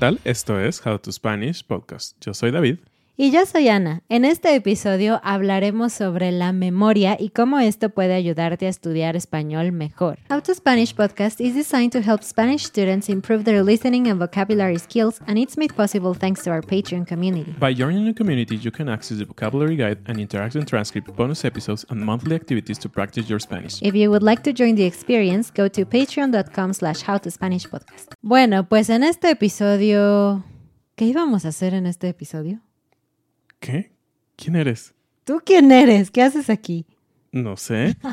Tal? 0.00 0.18
Esto 0.24 0.58
es 0.58 0.84
How 0.86 0.98
to 0.98 1.12
Spanish 1.12 1.62
Podcast. 1.62 2.16
Yo 2.24 2.32
soy 2.32 2.50
David. 2.50 2.78
Y 3.22 3.32
yo 3.32 3.44
soy 3.44 3.68
Ana. 3.68 4.02
En 4.08 4.24
este 4.24 4.54
episodio 4.54 5.20
hablaremos 5.22 5.92
sobre 5.92 6.32
la 6.32 6.54
memoria 6.54 7.18
y 7.20 7.28
cómo 7.28 7.58
esto 7.58 7.90
puede 7.90 8.14
ayudarte 8.14 8.64
a 8.64 8.70
estudiar 8.70 9.14
español 9.14 9.72
mejor. 9.72 10.18
How 10.30 10.40
to 10.40 10.54
Spanish 10.54 10.94
podcast 10.94 11.38
is 11.38 11.54
designed 11.54 11.92
to 11.92 11.98
help 11.98 12.22
Spanish 12.22 12.64
students 12.64 13.10
improve 13.10 13.44
their 13.44 13.62
listening 13.62 14.08
and 14.08 14.18
vocabulary 14.18 14.78
skills, 14.78 15.20
and 15.26 15.36
it's 15.36 15.58
made 15.58 15.74
possible 15.74 16.14
thanks 16.18 16.42
to 16.44 16.50
our 16.50 16.62
Patreon 16.62 17.06
community. 17.06 17.54
By 17.60 17.74
joining 17.74 18.06
the 18.06 18.14
community, 18.14 18.56
you 18.56 18.70
can 18.70 18.88
access 18.88 19.18
the 19.18 19.26
vocabulary 19.26 19.76
guide 19.76 19.98
and 20.06 20.16
interactive 20.16 20.64
transcript, 20.64 21.14
bonus 21.14 21.44
episodes, 21.44 21.84
and 21.90 22.02
monthly 22.02 22.34
activities 22.34 22.78
to 22.78 22.88
practice 22.88 23.28
your 23.28 23.38
Spanish. 23.38 23.82
If 23.82 23.94
you 23.94 24.08
would 24.08 24.22
like 24.22 24.42
to 24.44 24.54
join 24.54 24.76
the 24.76 24.86
experience, 24.86 25.52
go 25.54 25.68
to 25.68 25.84
patreon.com 25.84 26.72
slash 26.72 27.02
howtospanishpodcast. 27.02 28.14
Bueno, 28.22 28.66
pues 28.66 28.88
en 28.88 29.04
este 29.04 29.30
episodio... 29.30 30.42
¿Qué 30.96 31.04
íbamos 31.04 31.44
a 31.44 31.48
hacer 31.48 31.74
en 31.74 31.86
este 31.86 32.08
episodio? 32.08 32.62
¿Qué? 33.60 33.92
¿Quién 34.36 34.56
eres? 34.56 34.94
¿Tú 35.24 35.40
quién 35.44 35.70
eres? 35.70 36.10
¿Qué 36.10 36.22
haces 36.22 36.50
aquí? 36.50 36.86
No 37.32 37.56
sé. 37.56 37.96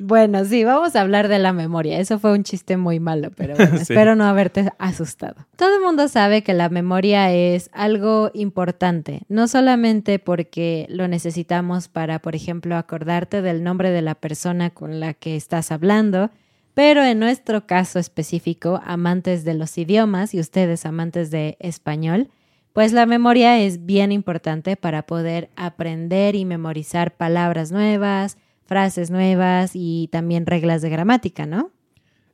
Bueno, 0.00 0.44
sí, 0.44 0.64
vamos 0.64 0.96
a 0.96 1.00
hablar 1.00 1.28
de 1.28 1.38
la 1.38 1.52
memoria. 1.52 2.00
Eso 2.00 2.18
fue 2.18 2.32
un 2.32 2.42
chiste 2.42 2.76
muy 2.76 2.98
malo, 2.98 3.30
pero 3.30 3.54
bueno, 3.56 3.76
Sí. 3.76 3.82
espero 3.82 4.16
no 4.16 4.24
haberte 4.24 4.70
asustado. 4.78 5.46
Todo 5.56 5.76
el 5.76 5.82
mundo 5.82 6.08
sabe 6.08 6.42
que 6.42 6.52
la 6.52 6.68
memoria 6.68 7.32
es 7.32 7.70
algo 7.72 8.30
importante, 8.34 9.22
no 9.28 9.46
solamente 9.46 10.18
porque 10.18 10.86
lo 10.90 11.06
necesitamos 11.06 11.88
para, 11.88 12.18
por 12.18 12.34
ejemplo, 12.34 12.76
acordarte 12.76 13.40
del 13.40 13.62
nombre 13.62 13.90
de 13.90 14.02
la 14.02 14.16
persona 14.16 14.70
con 14.70 14.98
la 14.98 15.14
que 15.14 15.36
estás 15.36 15.70
hablando, 15.70 16.30
pero 16.74 17.04
en 17.04 17.20
nuestro 17.20 17.66
caso 17.66 18.00
específico, 18.00 18.80
amantes 18.84 19.44
de 19.44 19.54
los 19.54 19.78
idiomas 19.78 20.34
y 20.34 20.40
ustedes 20.40 20.86
amantes 20.86 21.30
de 21.30 21.56
español, 21.60 22.28
pues 22.74 22.92
la 22.92 23.06
memoria 23.06 23.60
es 23.60 23.86
bien 23.86 24.10
importante 24.10 24.76
para 24.76 25.06
poder 25.06 25.48
aprender 25.54 26.34
y 26.34 26.44
memorizar 26.44 27.16
palabras 27.16 27.70
nuevas, 27.70 28.36
frases 28.66 29.12
nuevas 29.12 29.70
y 29.74 30.08
también 30.10 30.44
reglas 30.44 30.82
de 30.82 30.90
gramática, 30.90 31.46
¿no? 31.46 31.70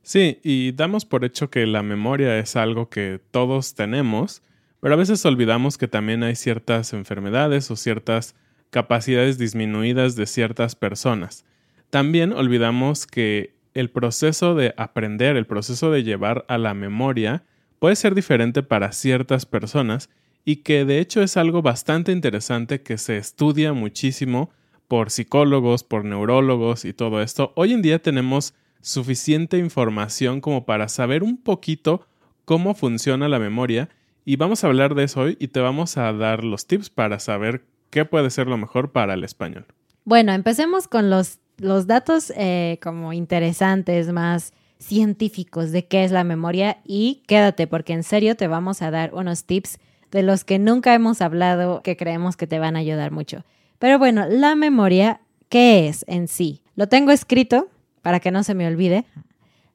Sí, 0.01 0.39
y 0.43 0.71
damos 0.71 1.05
por 1.05 1.23
hecho 1.25 1.51
que 1.51 1.67
la 1.67 1.83
memoria 1.83 2.39
es 2.39 2.55
algo 2.55 2.89
que 2.89 3.21
todos 3.29 3.75
tenemos, 3.75 4.41
pero 4.79 4.95
a 4.95 4.97
veces 4.97 5.23
olvidamos 5.27 5.77
que 5.77 5.87
también 5.87 6.23
hay 6.23 6.35
ciertas 6.35 6.91
enfermedades 6.93 7.69
o 7.69 7.75
ciertas 7.75 8.33
capacidades 8.71 9.37
disminuidas 9.37 10.15
de 10.15 10.25
ciertas 10.25 10.73
personas. 10.73 11.45
También 11.91 12.33
olvidamos 12.33 13.05
que 13.05 13.53
el 13.75 13.91
proceso 13.91 14.55
de 14.55 14.73
aprender, 14.75 15.37
el 15.37 15.45
proceso 15.45 15.91
de 15.91 16.01
llevar 16.01 16.45
a 16.47 16.57
la 16.57 16.73
memoria, 16.73 17.43
puede 17.77 17.95
ser 17.95 18.15
diferente 18.15 18.63
para 18.63 18.91
ciertas 18.91 19.45
personas 19.45 20.09
y 20.45 20.57
que 20.57 20.85
de 20.85 20.99
hecho 20.99 21.21
es 21.21 21.37
algo 21.37 21.61
bastante 21.61 22.11
interesante 22.11 22.81
que 22.81 22.97
se 22.97 23.17
estudia 23.17 23.73
muchísimo 23.73 24.49
por 24.87 25.09
psicólogos, 25.09 25.83
por 25.83 26.03
neurólogos 26.03 26.85
y 26.85 26.93
todo 26.93 27.21
esto. 27.21 27.53
Hoy 27.55 27.73
en 27.73 27.81
día 27.81 28.01
tenemos 28.01 28.53
suficiente 28.81 29.57
información 29.57 30.41
como 30.41 30.65
para 30.65 30.89
saber 30.89 31.23
un 31.23 31.37
poquito 31.37 32.07
cómo 32.45 32.73
funciona 32.73 33.29
la 33.29 33.39
memoria 33.39 33.89
y 34.25 34.35
vamos 34.35 34.63
a 34.63 34.67
hablar 34.67 34.95
de 34.95 35.05
eso 35.05 35.21
hoy 35.21 35.37
y 35.39 35.47
te 35.49 35.59
vamos 35.59 35.97
a 35.97 36.11
dar 36.13 36.43
los 36.43 36.67
tips 36.67 36.89
para 36.89 37.19
saber 37.19 37.63
qué 37.89 38.05
puede 38.05 38.29
ser 38.29 38.47
lo 38.47 38.57
mejor 38.57 38.91
para 38.91 39.13
el 39.13 39.23
español. 39.23 39.65
Bueno, 40.03 40.33
empecemos 40.33 40.87
con 40.87 41.09
los, 41.09 41.39
los 41.57 41.87
datos 41.87 42.33
eh, 42.35 42.79
como 42.81 43.13
interesantes, 43.13 44.11
más 44.11 44.53
científicos 44.79 45.71
de 45.71 45.85
qué 45.85 46.03
es 46.03 46.11
la 46.11 46.23
memoria 46.23 46.81
y 46.83 47.23
quédate 47.27 47.67
porque 47.67 47.93
en 47.93 48.03
serio 48.03 48.35
te 48.35 48.47
vamos 48.47 48.81
a 48.81 48.89
dar 48.89 49.13
unos 49.13 49.45
tips 49.45 49.77
de 50.11 50.23
los 50.23 50.43
que 50.43 50.59
nunca 50.59 50.93
hemos 50.93 51.21
hablado 51.21 51.81
que 51.81 51.97
creemos 51.97 52.37
que 52.37 52.47
te 52.47 52.59
van 52.59 52.75
a 52.75 52.79
ayudar 52.79 53.11
mucho. 53.11 53.43
Pero 53.79 53.97
bueno, 53.97 54.25
la 54.29 54.55
memoria, 54.55 55.21
¿qué 55.49 55.87
es 55.87 56.05
en 56.07 56.27
sí? 56.27 56.61
Lo 56.75 56.87
tengo 56.87 57.11
escrito 57.11 57.69
para 58.01 58.19
que 58.19 58.31
no 58.31 58.43
se 58.43 58.53
me 58.53 58.67
olvide. 58.67 59.05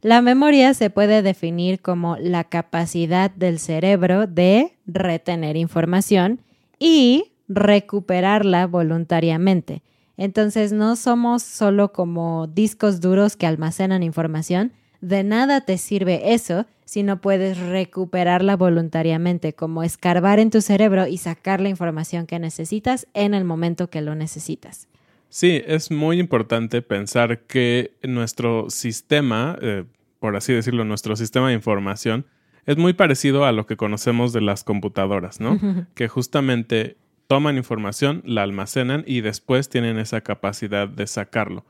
La 0.02 0.22
memoria 0.22 0.74
se 0.74 0.90
puede 0.90 1.22
definir 1.22 1.80
como 1.80 2.16
la 2.18 2.44
capacidad 2.44 3.30
del 3.30 3.58
cerebro 3.58 4.26
de 4.26 4.76
retener 4.86 5.56
información 5.56 6.40
y 6.78 7.32
recuperarla 7.48 8.66
voluntariamente. 8.66 9.82
Entonces 10.16 10.72
no 10.72 10.96
somos 10.96 11.42
solo 11.42 11.92
como 11.92 12.46
discos 12.46 13.00
duros 13.00 13.36
que 13.36 13.46
almacenan 13.46 14.02
información, 14.02 14.72
de 15.06 15.22
nada 15.22 15.60
te 15.60 15.78
sirve 15.78 16.34
eso 16.34 16.66
si 16.84 17.04
no 17.04 17.20
puedes 17.20 17.58
recuperarla 17.58 18.56
voluntariamente, 18.56 19.52
como 19.52 19.84
escarbar 19.84 20.40
en 20.40 20.50
tu 20.50 20.60
cerebro 20.60 21.06
y 21.06 21.18
sacar 21.18 21.60
la 21.60 21.68
información 21.68 22.26
que 22.26 22.40
necesitas 22.40 23.06
en 23.14 23.32
el 23.32 23.44
momento 23.44 23.88
que 23.88 24.00
lo 24.00 24.16
necesitas. 24.16 24.88
Sí, 25.28 25.62
es 25.64 25.92
muy 25.92 26.18
importante 26.18 26.82
pensar 26.82 27.42
que 27.42 27.92
nuestro 28.02 28.68
sistema, 28.68 29.56
eh, 29.60 29.84
por 30.18 30.34
así 30.34 30.52
decirlo, 30.52 30.84
nuestro 30.84 31.14
sistema 31.14 31.48
de 31.48 31.54
información 31.54 32.26
es 32.64 32.76
muy 32.76 32.92
parecido 32.92 33.44
a 33.44 33.52
lo 33.52 33.66
que 33.66 33.76
conocemos 33.76 34.32
de 34.32 34.40
las 34.40 34.64
computadoras, 34.64 35.40
¿no? 35.40 35.60
que 35.94 36.08
justamente 36.08 36.96
toman 37.28 37.56
información, 37.56 38.22
la 38.24 38.42
almacenan 38.42 39.04
y 39.06 39.20
después 39.20 39.68
tienen 39.68 39.98
esa 39.98 40.20
capacidad 40.22 40.88
de 40.88 41.06
sacarlo. 41.06 41.64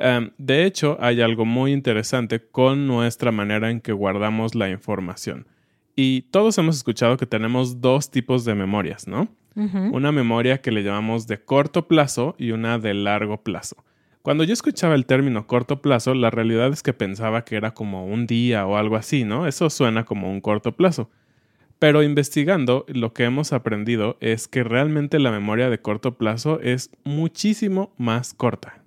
Um, 0.00 0.30
de 0.38 0.64
hecho, 0.64 0.96
hay 1.00 1.20
algo 1.20 1.44
muy 1.44 1.72
interesante 1.72 2.40
con 2.40 2.86
nuestra 2.86 3.32
manera 3.32 3.70
en 3.70 3.80
que 3.80 3.92
guardamos 3.92 4.54
la 4.54 4.70
información. 4.70 5.46
Y 5.96 6.22
todos 6.30 6.56
hemos 6.58 6.76
escuchado 6.76 7.16
que 7.16 7.26
tenemos 7.26 7.80
dos 7.80 8.10
tipos 8.10 8.44
de 8.44 8.54
memorias, 8.54 9.08
¿no? 9.08 9.28
Una 9.56 10.12
memoria 10.12 10.60
que 10.60 10.70
le 10.70 10.84
llamamos 10.84 11.26
de 11.26 11.42
corto 11.42 11.88
plazo 11.88 12.36
y 12.38 12.52
una 12.52 12.78
de 12.78 12.94
largo 12.94 13.42
plazo. 13.42 13.76
Cuando 14.22 14.44
yo 14.44 14.52
escuchaba 14.52 14.94
el 14.94 15.04
término 15.04 15.48
corto 15.48 15.82
plazo, 15.82 16.14
la 16.14 16.30
realidad 16.30 16.68
es 16.68 16.84
que 16.84 16.92
pensaba 16.92 17.44
que 17.44 17.56
era 17.56 17.72
como 17.72 18.06
un 18.06 18.28
día 18.28 18.66
o 18.66 18.76
algo 18.76 18.94
así, 18.94 19.24
¿no? 19.24 19.48
Eso 19.48 19.68
suena 19.68 20.04
como 20.04 20.30
un 20.30 20.40
corto 20.40 20.76
plazo. 20.76 21.10
Pero 21.80 22.04
investigando, 22.04 22.84
lo 22.86 23.12
que 23.12 23.24
hemos 23.24 23.52
aprendido 23.52 24.16
es 24.20 24.46
que 24.46 24.62
realmente 24.62 25.18
la 25.18 25.32
memoria 25.32 25.70
de 25.70 25.80
corto 25.80 26.16
plazo 26.16 26.60
es 26.60 26.90
muchísimo 27.02 27.92
más 27.96 28.34
corta. 28.34 28.84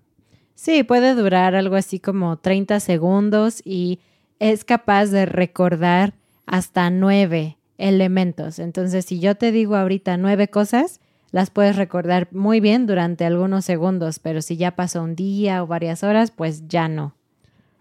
Sí, 0.61 0.83
puede 0.83 1.15
durar 1.15 1.55
algo 1.55 1.75
así 1.75 1.99
como 1.99 2.37
30 2.37 2.79
segundos 2.81 3.63
y 3.65 3.97
es 4.37 4.63
capaz 4.63 5.07
de 5.07 5.25
recordar 5.25 6.13
hasta 6.45 6.91
nueve 6.91 7.57
elementos. 7.79 8.59
Entonces, 8.59 9.05
si 9.05 9.19
yo 9.19 9.33
te 9.33 9.51
digo 9.51 9.75
ahorita 9.75 10.17
nueve 10.17 10.49
cosas, 10.49 11.01
las 11.31 11.49
puedes 11.49 11.77
recordar 11.77 12.27
muy 12.29 12.59
bien 12.59 12.85
durante 12.85 13.25
algunos 13.25 13.65
segundos, 13.65 14.19
pero 14.19 14.43
si 14.43 14.55
ya 14.55 14.75
pasó 14.75 15.01
un 15.01 15.15
día 15.15 15.63
o 15.63 15.65
varias 15.65 16.03
horas, 16.03 16.29
pues 16.29 16.67
ya 16.67 16.87
no. 16.87 17.15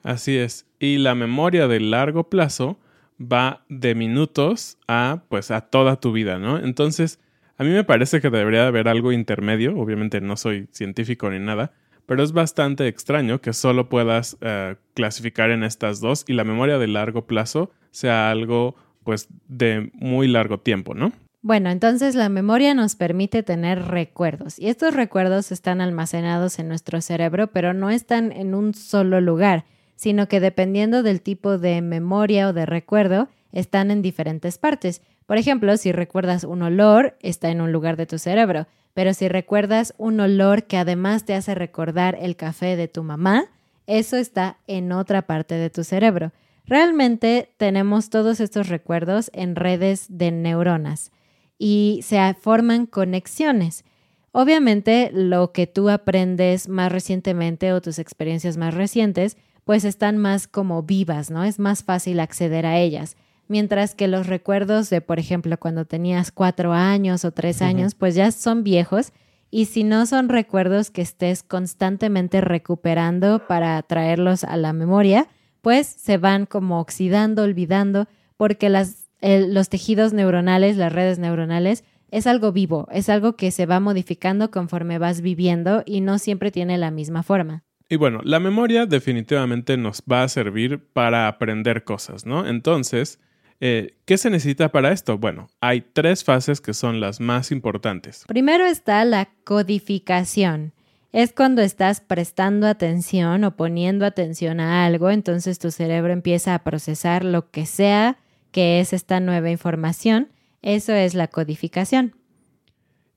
Así 0.02 0.38
es. 0.38 0.64
Y 0.78 0.96
la 0.96 1.14
memoria 1.14 1.68
de 1.68 1.80
largo 1.80 2.30
plazo 2.30 2.78
va 3.20 3.62
de 3.68 3.94
minutos 3.94 4.78
a 4.88 5.24
pues 5.28 5.50
a 5.50 5.60
toda 5.60 6.00
tu 6.00 6.12
vida, 6.12 6.38
¿no? 6.38 6.56
Entonces, 6.56 7.18
a 7.58 7.62
mí 7.62 7.68
me 7.68 7.84
parece 7.84 8.22
que 8.22 8.30
debería 8.30 8.66
haber 8.66 8.88
algo 8.88 9.12
intermedio, 9.12 9.78
obviamente 9.78 10.22
no 10.22 10.38
soy 10.38 10.66
científico 10.72 11.28
ni 11.28 11.40
nada, 11.40 11.74
pero 12.10 12.24
es 12.24 12.32
bastante 12.32 12.88
extraño 12.88 13.40
que 13.40 13.52
solo 13.52 13.88
puedas 13.88 14.36
eh, 14.40 14.74
clasificar 14.94 15.52
en 15.52 15.62
estas 15.62 16.00
dos 16.00 16.24
y 16.26 16.32
la 16.32 16.42
memoria 16.42 16.76
de 16.76 16.88
largo 16.88 17.24
plazo 17.24 17.70
sea 17.92 18.32
algo 18.32 18.74
pues 19.04 19.28
de 19.46 19.92
muy 19.94 20.26
largo 20.26 20.58
tiempo, 20.58 20.92
¿no? 20.92 21.12
Bueno, 21.40 21.70
entonces 21.70 22.16
la 22.16 22.28
memoria 22.28 22.74
nos 22.74 22.96
permite 22.96 23.44
tener 23.44 23.84
recuerdos 23.84 24.58
y 24.58 24.70
estos 24.70 24.92
recuerdos 24.92 25.52
están 25.52 25.80
almacenados 25.80 26.58
en 26.58 26.66
nuestro 26.66 27.00
cerebro, 27.00 27.46
pero 27.52 27.74
no 27.74 27.90
están 27.90 28.32
en 28.32 28.56
un 28.56 28.74
solo 28.74 29.20
lugar, 29.20 29.64
sino 29.94 30.26
que 30.26 30.40
dependiendo 30.40 31.04
del 31.04 31.20
tipo 31.20 31.58
de 31.58 31.80
memoria 31.80 32.48
o 32.48 32.52
de 32.52 32.66
recuerdo, 32.66 33.28
están 33.52 33.90
en 33.90 34.02
diferentes 34.02 34.58
partes. 34.58 35.02
Por 35.26 35.38
ejemplo, 35.38 35.76
si 35.76 35.92
recuerdas 35.92 36.44
un 36.44 36.62
olor, 36.62 37.16
está 37.20 37.50
en 37.50 37.60
un 37.60 37.72
lugar 37.72 37.96
de 37.96 38.06
tu 38.06 38.18
cerebro. 38.18 38.66
Pero 38.94 39.14
si 39.14 39.28
recuerdas 39.28 39.94
un 39.98 40.18
olor 40.20 40.64
que 40.64 40.76
además 40.76 41.24
te 41.24 41.34
hace 41.34 41.54
recordar 41.54 42.18
el 42.20 42.36
café 42.36 42.76
de 42.76 42.88
tu 42.88 43.02
mamá, 43.02 43.44
eso 43.86 44.16
está 44.16 44.58
en 44.66 44.92
otra 44.92 45.22
parte 45.22 45.54
de 45.54 45.70
tu 45.70 45.84
cerebro. 45.84 46.32
Realmente 46.66 47.52
tenemos 47.56 48.10
todos 48.10 48.40
estos 48.40 48.68
recuerdos 48.68 49.30
en 49.32 49.56
redes 49.56 50.06
de 50.08 50.30
neuronas 50.30 51.12
y 51.58 52.00
se 52.02 52.34
forman 52.34 52.86
conexiones. 52.86 53.84
Obviamente 54.32 55.10
lo 55.12 55.52
que 55.52 55.66
tú 55.66 55.88
aprendes 55.88 56.68
más 56.68 56.92
recientemente 56.92 57.72
o 57.72 57.80
tus 57.80 57.98
experiencias 57.98 58.56
más 58.56 58.74
recientes, 58.74 59.36
pues 59.64 59.84
están 59.84 60.18
más 60.18 60.46
como 60.46 60.82
vivas, 60.82 61.30
¿no? 61.30 61.44
Es 61.44 61.58
más 61.58 61.82
fácil 61.82 62.20
acceder 62.20 62.66
a 62.66 62.78
ellas 62.78 63.16
mientras 63.50 63.96
que 63.96 64.06
los 64.06 64.28
recuerdos 64.28 64.90
de, 64.90 65.00
por 65.00 65.18
ejemplo, 65.18 65.58
cuando 65.58 65.84
tenías 65.84 66.30
cuatro 66.30 66.72
años 66.72 67.24
o 67.24 67.32
tres 67.32 67.62
años, 67.62 67.96
pues 67.96 68.14
ya 68.14 68.30
son 68.30 68.62
viejos. 68.62 69.12
Y 69.50 69.64
si 69.64 69.82
no 69.82 70.06
son 70.06 70.28
recuerdos 70.28 70.92
que 70.92 71.02
estés 71.02 71.42
constantemente 71.42 72.40
recuperando 72.40 73.48
para 73.48 73.82
traerlos 73.82 74.44
a 74.44 74.56
la 74.56 74.72
memoria, 74.72 75.26
pues 75.62 75.88
se 75.88 76.16
van 76.16 76.46
como 76.46 76.78
oxidando, 76.78 77.42
olvidando, 77.42 78.06
porque 78.36 78.68
las, 78.68 79.10
los 79.20 79.68
tejidos 79.68 80.12
neuronales, 80.12 80.76
las 80.76 80.92
redes 80.92 81.18
neuronales, 81.18 81.82
es 82.12 82.28
algo 82.28 82.52
vivo, 82.52 82.86
es 82.92 83.08
algo 83.08 83.34
que 83.34 83.50
se 83.50 83.66
va 83.66 83.80
modificando 83.80 84.52
conforme 84.52 84.98
vas 84.98 85.22
viviendo 85.22 85.82
y 85.84 86.02
no 86.02 86.18
siempre 86.18 86.52
tiene 86.52 86.78
la 86.78 86.92
misma 86.92 87.24
forma. 87.24 87.64
Y 87.88 87.96
bueno, 87.96 88.20
la 88.22 88.38
memoria 88.38 88.86
definitivamente 88.86 89.76
nos 89.76 90.04
va 90.08 90.22
a 90.22 90.28
servir 90.28 90.78
para 90.92 91.26
aprender 91.26 91.82
cosas, 91.82 92.24
¿no? 92.24 92.46
Entonces, 92.46 93.18
eh, 93.60 93.94
¿Qué 94.06 94.16
se 94.16 94.30
necesita 94.30 94.72
para 94.72 94.90
esto? 94.90 95.18
Bueno, 95.18 95.48
hay 95.60 95.82
tres 95.82 96.24
fases 96.24 96.60
que 96.60 96.74
son 96.74 96.98
las 96.98 97.20
más 97.20 97.52
importantes. 97.52 98.24
Primero 98.26 98.64
está 98.64 99.04
la 99.04 99.28
codificación. 99.44 100.72
Es 101.12 101.32
cuando 101.32 101.60
estás 101.60 102.00
prestando 102.00 102.66
atención 102.66 103.44
o 103.44 103.56
poniendo 103.56 104.06
atención 104.06 104.60
a 104.60 104.86
algo, 104.86 105.10
entonces 105.10 105.58
tu 105.58 105.70
cerebro 105.70 106.12
empieza 106.12 106.54
a 106.54 106.62
procesar 106.62 107.24
lo 107.24 107.50
que 107.50 107.66
sea 107.66 108.18
que 108.52 108.80
es 108.80 108.92
esta 108.92 109.20
nueva 109.20 109.50
información. 109.50 110.28
Eso 110.62 110.92
es 110.92 111.14
la 111.14 111.28
codificación. 111.28 112.14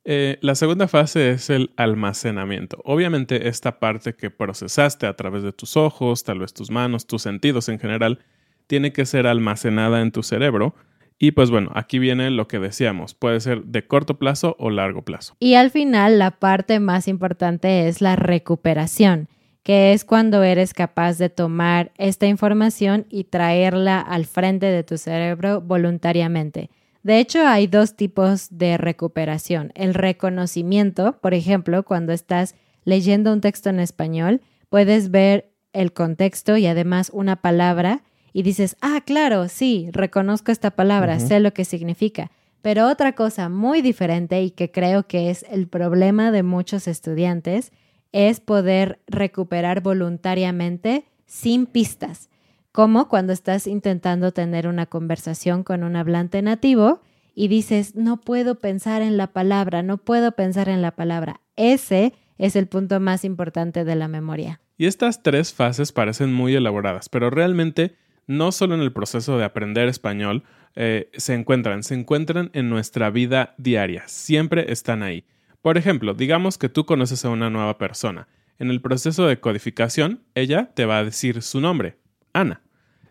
Eh, 0.06 0.38
la 0.42 0.56
segunda 0.56 0.88
fase 0.88 1.31
es 1.31 1.50
el 1.50 1.72
almacenamiento. 1.78 2.81
Obviamente 2.84 3.48
esta 3.48 3.80
parte 3.80 4.16
que 4.16 4.30
procesaste 4.30 5.06
a 5.07 5.16
través 5.16 5.44
de 5.44 5.54
tus 5.54 5.78
ojos, 5.78 6.24
tal 6.24 6.40
vez 6.40 6.54
tus 6.54 6.69
manos, 6.69 7.07
tus 7.07 7.22
sentidos 7.22 7.69
en 7.69 7.80
general, 7.80 8.19
tiene 8.68 8.94
que 8.94 9.06
ser 9.06 9.27
almacenada 9.27 10.01
en 10.01 10.12
tu 10.12 10.24
cerebro. 10.24 10.75
Y 11.19 11.31
pues 11.31 11.51
bueno, 11.51 11.71
aquí 11.75 12.00
viene 12.00 12.30
lo 12.31 12.48
que 12.48 12.60
decíamos, 12.60 13.13
puede 13.13 13.39
ser 13.39 13.63
de 13.63 13.88
corto 13.88 14.18
plazo 14.18 14.56
o 14.60 14.69
largo 14.69 15.04
plazo. 15.04 15.36
Y 15.39 15.54
al 15.54 15.71
final 15.71 16.19
la 16.19 16.31
parte 16.31 16.80
más 16.80 17.07
importante 17.07 17.88
es 17.88 18.01
la 18.01 18.15
recuperación, 18.15 19.30
que 19.63 19.94
es 19.94 20.04
cuando 20.04 20.44
eres 20.44 20.74
capaz 20.74 21.18
de 21.18 21.30
tomar 21.30 21.92
esta 21.98 22.27
información 22.27 23.06
y 23.10 23.25
traerla 23.25 24.01
al 24.01 24.25
frente 24.25 24.66
de 24.66 24.83
tu 24.83 24.98
cerebro 24.98 25.62
voluntariamente. 25.62 26.69
De 27.04 27.19
hecho, 27.19 27.45
hay 27.45 27.68
dos 27.68 27.95
tipos 27.95 28.48
de 28.50 28.77
recuperación. 28.77 29.71
El 29.75 29.94
reconocimiento, 29.94 31.19
por 31.21 31.33
ejemplo, 31.33 31.83
cuando 31.83 32.13
estás 32.13 32.56
leyendo 32.86 33.31
un 33.31 33.42
texto 33.42 33.69
en 33.69 33.80
español, 33.80 34.42
puedes 34.69 35.12
ver 35.12 35.51
el 35.74 35.92
contexto 35.92 36.56
y 36.56 36.66
además 36.66 37.12
una 37.13 37.38
palabra 37.38 38.04
y 38.33 38.41
dices, 38.41 38.75
ah, 38.81 39.01
claro, 39.06 39.47
sí, 39.47 39.89
reconozco 39.91 40.51
esta 40.51 40.71
palabra, 40.71 41.19
sé 41.19 41.39
lo 41.39 41.53
que 41.53 41.65
significa. 41.65 42.31
Pero 42.63 42.88
otra 42.88 43.13
cosa 43.13 43.47
muy 43.47 43.81
diferente 43.81 44.41
y 44.41 44.51
que 44.51 44.71
creo 44.71 45.06
que 45.07 45.30
es 45.30 45.45
el 45.50 45.68
problema 45.68 46.31
de 46.31 46.44
muchos 46.44 46.88
estudiantes 46.88 47.71
es 48.12 48.39
poder 48.39 49.00
recuperar 49.07 49.81
voluntariamente 49.81 51.06
sin 51.25 51.65
pistas, 51.65 52.30
como 52.71 53.07
cuando 53.07 53.33
estás 53.33 53.68
intentando 53.68 54.31
tener 54.31 54.68
una 54.68 54.85
conversación 54.88 55.63
con 55.63 55.83
un 55.83 55.95
hablante 55.95 56.41
nativo 56.41 57.01
y 57.35 57.47
dices, 57.47 57.95
no 57.95 58.21
puedo 58.21 58.56
pensar 58.56 59.01
en 59.01 59.18
la 59.18 59.27
palabra, 59.27 59.83
no 59.83 59.97
puedo 59.97 60.31
pensar 60.31 60.69
en 60.69 60.81
la 60.81 60.91
palabra. 60.91 61.41
Ese 61.56 62.13
es 62.37 62.56
el 62.56 62.68
punto 62.68 62.99
más 62.99 63.25
importante 63.25 63.83
de 63.83 63.95
la 63.95 64.07
memoria. 64.07 64.61
Y 64.78 64.85
estas 64.85 65.21
tres 65.21 65.54
fases 65.54 65.92
parecen 65.92 66.33
muy 66.33 66.56
elaboradas, 66.56 67.09
pero 67.09 67.30
realmente 67.30 67.95
no 68.27 68.51
solo 68.51 68.75
en 68.75 68.81
el 68.81 68.94
proceso 68.94 69.37
de 69.37 69.45
aprender 69.45 69.87
español 69.87 70.44
eh, 70.75 71.09
se 71.13 71.33
encuentran, 71.33 71.83
se 71.83 71.95
encuentran 71.95 72.49
en 72.53 72.69
nuestra 72.69 73.09
vida 73.09 73.53
diaria, 73.57 74.03
siempre 74.07 74.71
están 74.71 75.03
ahí. 75.03 75.25
Por 75.61 75.77
ejemplo, 75.77 76.13
digamos 76.13 76.57
que 76.57 76.69
tú 76.69 76.85
conoces 76.85 77.23
a 77.25 77.30
una 77.30 77.49
nueva 77.49 77.77
persona. 77.77 78.27
En 78.59 78.69
el 78.69 78.81
proceso 78.81 79.27
de 79.27 79.39
codificación, 79.39 80.23
ella 80.35 80.71
te 80.73 80.85
va 80.85 80.97
a 80.99 81.03
decir 81.03 81.42
su 81.42 81.61
nombre, 81.61 81.97
Ana. 82.33 82.61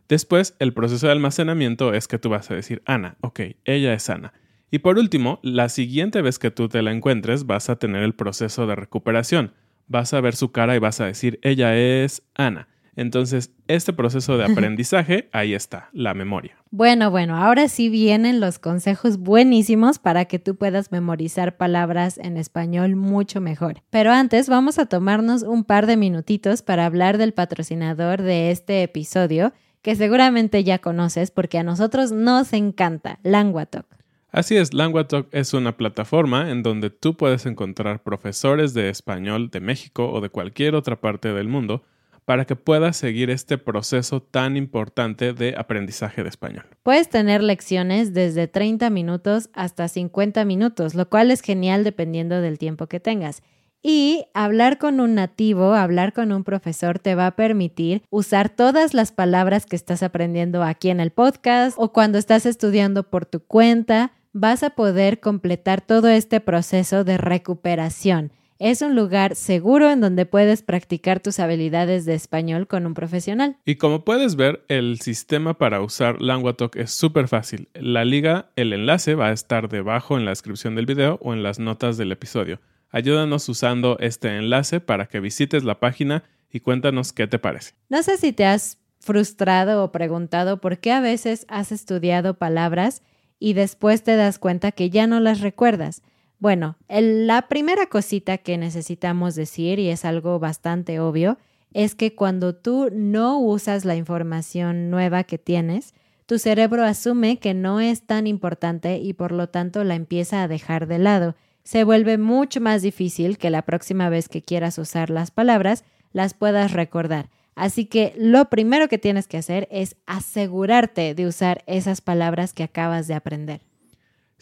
Después, 0.08 0.54
el 0.58 0.74
proceso 0.74 1.06
de 1.06 1.12
almacenamiento 1.12 1.94
es 1.94 2.08
que 2.08 2.18
tú 2.18 2.28
vas 2.28 2.50
a 2.50 2.54
decir, 2.54 2.82
Ana, 2.84 3.16
ok, 3.20 3.40
ella 3.64 3.94
es 3.94 4.10
Ana. 4.10 4.34
Y 4.70 4.80
por 4.80 4.98
último, 4.98 5.40
la 5.42 5.68
siguiente 5.68 6.22
vez 6.22 6.38
que 6.38 6.50
tú 6.50 6.68
te 6.68 6.82
la 6.82 6.92
encuentres, 6.92 7.46
vas 7.46 7.70
a 7.70 7.76
tener 7.76 8.02
el 8.02 8.14
proceso 8.14 8.66
de 8.66 8.74
recuperación. 8.74 9.52
Vas 9.86 10.12
a 10.14 10.20
ver 10.20 10.36
su 10.36 10.52
cara 10.52 10.76
y 10.76 10.78
vas 10.78 11.00
a 11.00 11.06
decir, 11.06 11.38
ella 11.42 11.76
es 11.76 12.22
Ana. 12.34 12.68
Entonces, 12.94 13.54
este 13.68 13.92
proceso 13.92 14.36
de 14.36 14.44
aprendizaje, 14.44 15.28
ahí 15.32 15.54
está, 15.54 15.88
la 15.92 16.12
memoria. 16.12 16.56
Bueno, 16.70 17.10
bueno, 17.10 17.36
ahora 17.36 17.68
sí 17.68 17.88
vienen 17.88 18.38
los 18.38 18.58
consejos 18.58 19.16
buenísimos 19.18 19.98
para 19.98 20.26
que 20.26 20.38
tú 20.38 20.56
puedas 20.56 20.92
memorizar 20.92 21.56
palabras 21.56 22.18
en 22.18 22.36
español 22.36 22.96
mucho 22.96 23.40
mejor. 23.40 23.82
Pero 23.88 24.12
antes 24.12 24.48
vamos 24.48 24.78
a 24.78 24.86
tomarnos 24.86 25.42
un 25.42 25.64
par 25.64 25.86
de 25.86 25.96
minutitos 25.96 26.62
para 26.62 26.84
hablar 26.84 27.16
del 27.16 27.32
patrocinador 27.32 28.20
de 28.20 28.50
este 28.50 28.82
episodio, 28.82 29.52
que 29.80 29.96
seguramente 29.96 30.62
ya 30.62 30.78
conoces 30.78 31.30
porque 31.30 31.58
a 31.58 31.62
nosotros 31.62 32.12
nos 32.12 32.52
encanta, 32.52 33.18
Languatalk. 33.22 33.86
Así 34.30 34.56
es, 34.56 34.72
Languatalk 34.72 35.28
es 35.32 35.52
una 35.52 35.76
plataforma 35.76 36.50
en 36.50 36.62
donde 36.62 36.88
tú 36.88 37.16
puedes 37.16 37.44
encontrar 37.44 38.02
profesores 38.02 38.72
de 38.72 38.88
español 38.88 39.50
de 39.50 39.60
México 39.60 40.10
o 40.10 40.20
de 40.22 40.30
cualquier 40.30 40.74
otra 40.74 41.00
parte 41.00 41.32
del 41.34 41.48
mundo 41.48 41.84
para 42.24 42.44
que 42.44 42.56
puedas 42.56 42.96
seguir 42.96 43.30
este 43.30 43.58
proceso 43.58 44.22
tan 44.22 44.56
importante 44.56 45.32
de 45.32 45.54
aprendizaje 45.56 46.22
de 46.22 46.28
español. 46.28 46.64
Puedes 46.82 47.08
tener 47.08 47.42
lecciones 47.42 48.14
desde 48.14 48.48
30 48.48 48.90
minutos 48.90 49.50
hasta 49.52 49.88
50 49.88 50.44
minutos, 50.44 50.94
lo 50.94 51.08
cual 51.08 51.30
es 51.30 51.40
genial 51.40 51.84
dependiendo 51.84 52.40
del 52.40 52.58
tiempo 52.58 52.86
que 52.86 53.00
tengas. 53.00 53.42
Y 53.82 54.26
hablar 54.32 54.78
con 54.78 55.00
un 55.00 55.16
nativo, 55.16 55.74
hablar 55.74 56.12
con 56.12 56.30
un 56.30 56.44
profesor 56.44 57.00
te 57.00 57.16
va 57.16 57.26
a 57.26 57.36
permitir 57.36 58.02
usar 58.10 58.48
todas 58.48 58.94
las 58.94 59.10
palabras 59.10 59.66
que 59.66 59.74
estás 59.74 60.04
aprendiendo 60.04 60.62
aquí 60.62 60.88
en 60.88 61.00
el 61.00 61.10
podcast 61.10 61.76
o 61.78 61.92
cuando 61.92 62.18
estás 62.18 62.46
estudiando 62.46 63.10
por 63.10 63.26
tu 63.26 63.40
cuenta. 63.40 64.12
Vas 64.32 64.62
a 64.62 64.70
poder 64.70 65.18
completar 65.18 65.80
todo 65.80 66.08
este 66.08 66.40
proceso 66.40 67.02
de 67.02 67.18
recuperación. 67.18 68.32
Es 68.64 68.80
un 68.80 68.94
lugar 68.94 69.34
seguro 69.34 69.90
en 69.90 70.00
donde 70.00 70.24
puedes 70.24 70.62
practicar 70.62 71.18
tus 71.18 71.40
habilidades 71.40 72.04
de 72.04 72.14
español 72.14 72.68
con 72.68 72.86
un 72.86 72.94
profesional. 72.94 73.56
Y 73.64 73.74
como 73.74 74.04
puedes 74.04 74.36
ver, 74.36 74.64
el 74.68 75.00
sistema 75.00 75.58
para 75.58 75.80
usar 75.80 76.22
LanguaTalk 76.22 76.76
es 76.76 76.92
súper 76.92 77.26
fácil. 77.26 77.68
La 77.74 78.04
liga, 78.04 78.52
el 78.54 78.72
enlace 78.72 79.16
va 79.16 79.30
a 79.30 79.32
estar 79.32 79.68
debajo 79.68 80.16
en 80.16 80.24
la 80.24 80.30
descripción 80.30 80.76
del 80.76 80.86
video 80.86 81.18
o 81.22 81.32
en 81.32 81.42
las 81.42 81.58
notas 81.58 81.96
del 81.96 82.12
episodio. 82.12 82.60
Ayúdanos 82.90 83.48
usando 83.48 83.98
este 83.98 84.28
enlace 84.36 84.78
para 84.78 85.06
que 85.06 85.18
visites 85.18 85.64
la 85.64 85.80
página 85.80 86.22
y 86.48 86.60
cuéntanos 86.60 87.12
qué 87.12 87.26
te 87.26 87.40
parece. 87.40 87.72
No 87.88 88.04
sé 88.04 88.16
si 88.16 88.32
te 88.32 88.44
has 88.44 88.78
frustrado 89.00 89.82
o 89.82 89.90
preguntado 89.90 90.60
por 90.60 90.78
qué 90.78 90.92
a 90.92 91.00
veces 91.00 91.46
has 91.48 91.72
estudiado 91.72 92.34
palabras 92.34 93.02
y 93.40 93.54
después 93.54 94.04
te 94.04 94.14
das 94.14 94.38
cuenta 94.38 94.70
que 94.70 94.88
ya 94.88 95.08
no 95.08 95.18
las 95.18 95.40
recuerdas. 95.40 96.00
Bueno, 96.42 96.76
la 96.88 97.42
primera 97.42 97.86
cosita 97.86 98.36
que 98.36 98.58
necesitamos 98.58 99.36
decir, 99.36 99.78
y 99.78 99.90
es 99.90 100.04
algo 100.04 100.40
bastante 100.40 100.98
obvio, 100.98 101.38
es 101.72 101.94
que 101.94 102.16
cuando 102.16 102.52
tú 102.52 102.90
no 102.92 103.38
usas 103.38 103.84
la 103.84 103.94
información 103.94 104.90
nueva 104.90 105.22
que 105.22 105.38
tienes, 105.38 105.94
tu 106.26 106.40
cerebro 106.40 106.82
asume 106.82 107.38
que 107.38 107.54
no 107.54 107.78
es 107.78 108.02
tan 108.02 108.26
importante 108.26 108.98
y 108.98 109.12
por 109.12 109.30
lo 109.30 109.50
tanto 109.50 109.84
la 109.84 109.94
empieza 109.94 110.42
a 110.42 110.48
dejar 110.48 110.88
de 110.88 110.98
lado 110.98 111.36
se 111.62 111.84
vuelve 111.84 112.18
mucho 112.18 112.60
más 112.60 112.82
difícil 112.82 113.38
que 113.38 113.48
la 113.48 113.62
próxima 113.62 114.08
vez 114.08 114.28
que 114.28 114.42
quieras 114.42 114.78
usar 114.78 115.10
las 115.10 115.30
palabras 115.30 115.84
las 116.12 116.34
puedas 116.34 116.72
recordar. 116.72 117.30
Así 117.54 117.84
que 117.86 118.14
lo 118.16 118.46
primero 118.46 118.88
que 118.88 118.98
tienes 118.98 119.28
que 119.28 119.36
hacer 119.36 119.68
es 119.70 119.94
asegurarte 120.06 121.14
de 121.14 121.24
usar 121.28 121.62
esas 121.68 122.00
palabras 122.00 122.52
que 122.52 122.64
acabas 122.64 123.06
de 123.06 123.14
aprender. 123.14 123.60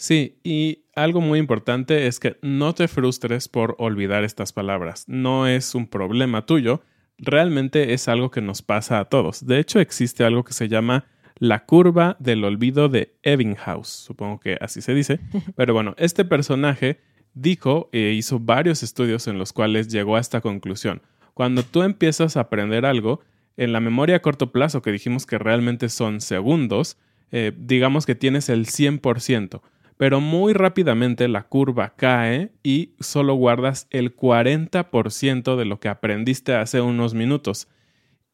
Sí, 0.00 0.38
y 0.42 0.86
algo 0.94 1.20
muy 1.20 1.38
importante 1.38 2.06
es 2.06 2.20
que 2.20 2.38
no 2.40 2.74
te 2.74 2.88
frustres 2.88 3.48
por 3.48 3.76
olvidar 3.78 4.24
estas 4.24 4.50
palabras. 4.50 5.04
No 5.08 5.46
es 5.46 5.74
un 5.74 5.86
problema 5.86 6.46
tuyo, 6.46 6.80
realmente 7.18 7.92
es 7.92 8.08
algo 8.08 8.30
que 8.30 8.40
nos 8.40 8.62
pasa 8.62 8.98
a 8.98 9.04
todos. 9.04 9.44
De 9.44 9.58
hecho, 9.58 9.78
existe 9.78 10.24
algo 10.24 10.42
que 10.42 10.54
se 10.54 10.68
llama 10.68 11.04
la 11.36 11.66
curva 11.66 12.16
del 12.18 12.44
olvido 12.44 12.88
de 12.88 13.14
Ebbinghaus, 13.22 13.88
supongo 13.88 14.40
que 14.40 14.56
así 14.62 14.80
se 14.80 14.94
dice. 14.94 15.20
Pero 15.54 15.74
bueno, 15.74 15.94
este 15.98 16.24
personaje 16.24 16.98
dijo 17.34 17.90
e 17.92 18.12
hizo 18.12 18.40
varios 18.40 18.82
estudios 18.82 19.26
en 19.26 19.36
los 19.36 19.52
cuales 19.52 19.88
llegó 19.88 20.16
a 20.16 20.20
esta 20.20 20.40
conclusión. 20.40 21.02
Cuando 21.34 21.62
tú 21.62 21.82
empiezas 21.82 22.38
a 22.38 22.40
aprender 22.40 22.86
algo, 22.86 23.20
en 23.58 23.74
la 23.74 23.80
memoria 23.80 24.16
a 24.16 24.22
corto 24.22 24.50
plazo, 24.50 24.80
que 24.80 24.92
dijimos 24.92 25.26
que 25.26 25.36
realmente 25.36 25.90
son 25.90 26.22
segundos, 26.22 26.96
eh, 27.32 27.52
digamos 27.54 28.06
que 28.06 28.14
tienes 28.14 28.48
el 28.48 28.64
100%, 28.64 29.60
pero 30.00 30.22
muy 30.22 30.54
rápidamente 30.54 31.28
la 31.28 31.42
curva 31.42 31.92
cae 31.94 32.52
y 32.62 32.94
solo 33.00 33.34
guardas 33.34 33.86
el 33.90 34.16
40% 34.16 35.56
de 35.56 35.64
lo 35.66 35.78
que 35.78 35.90
aprendiste 35.90 36.54
hace 36.54 36.80
unos 36.80 37.12
minutos. 37.12 37.68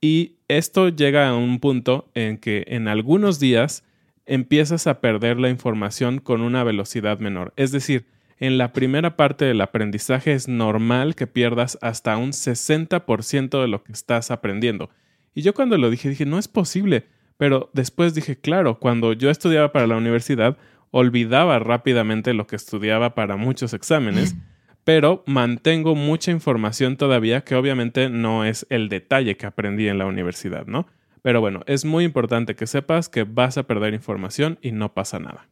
Y 0.01 0.37
esto 0.47 0.91
llega 0.91 1.29
a 1.29 1.35
un 1.35 1.59
punto 1.59 2.09
en 2.15 2.39
que 2.39 2.67
en 2.69 2.87
algunos 2.87 3.41
días 3.41 3.83
empiezas 4.27 4.87
a 4.87 5.01
perder 5.01 5.41
la 5.41 5.49
información 5.51 6.21
con 6.21 6.41
una 6.41 6.63
velocidad 6.63 7.19
menor. 7.19 7.53
Es 7.57 7.73
decir, 7.73 8.07
en 8.39 8.59
la 8.59 8.73
primera 8.73 9.17
parte 9.17 9.45
del 9.45 9.61
aprendizaje 9.61 10.35
es 10.35 10.47
normal 10.47 11.17
que 11.17 11.27
pierdas 11.27 11.79
hasta 11.83 12.17
un 12.17 12.31
60% 12.31 13.61
de 13.61 13.67
lo 13.67 13.83
que 13.83 13.91
estás 13.91 14.31
aprendiendo. 14.31 14.89
Y 15.35 15.43
yo 15.43 15.53
cuando 15.53 15.77
lo 15.79 15.91
dije 15.91 16.11
dije, 16.11 16.27
no 16.27 16.39
es 16.39 16.47
posible, 16.47 17.07
pero 17.39 17.71
después 17.73 18.15
dije, 18.15 18.37
claro, 18.37 18.79
cuando 18.79 19.15
yo 19.15 19.31
estudiaba 19.31 19.73
para 19.73 19.89
la 19.89 19.97
universidad, 19.97 20.57
olvidaba 20.91 21.59
rápidamente 21.59 22.35
lo 22.35 22.47
que 22.47 22.57
estudiaba 22.57 23.15
para 23.15 23.37
muchos 23.37 23.75
exámenes, 23.75 24.37
pero 24.85 25.23
mantengo 25.27 25.95
mucha 25.95 26.31
información 26.31 26.97
todavía 26.97 27.43
que 27.43 27.57
obviamente 27.57 28.09
no 28.09 28.45
es 28.45 28.67
el 28.71 28.89
detalle 28.89 29.37
que 29.37 29.47
aprendí 29.47 29.89
en 29.89 29.99
la 29.99 30.07
universidad, 30.07 30.67
¿no? 30.67 30.87
Pero 31.23 31.41
bueno, 31.41 31.63
es 31.67 31.85
muy 31.85 32.05
importante 32.05 32.55
que 32.55 32.69
sepas 32.69 33.09
que 33.09 33.25
vas 33.25 33.59
a 33.59 33.65
perder 33.65 33.95
información 33.95 34.59
y 34.63 34.71
no 34.71 34.95
pasa 34.95 35.19
nada. 35.19 35.49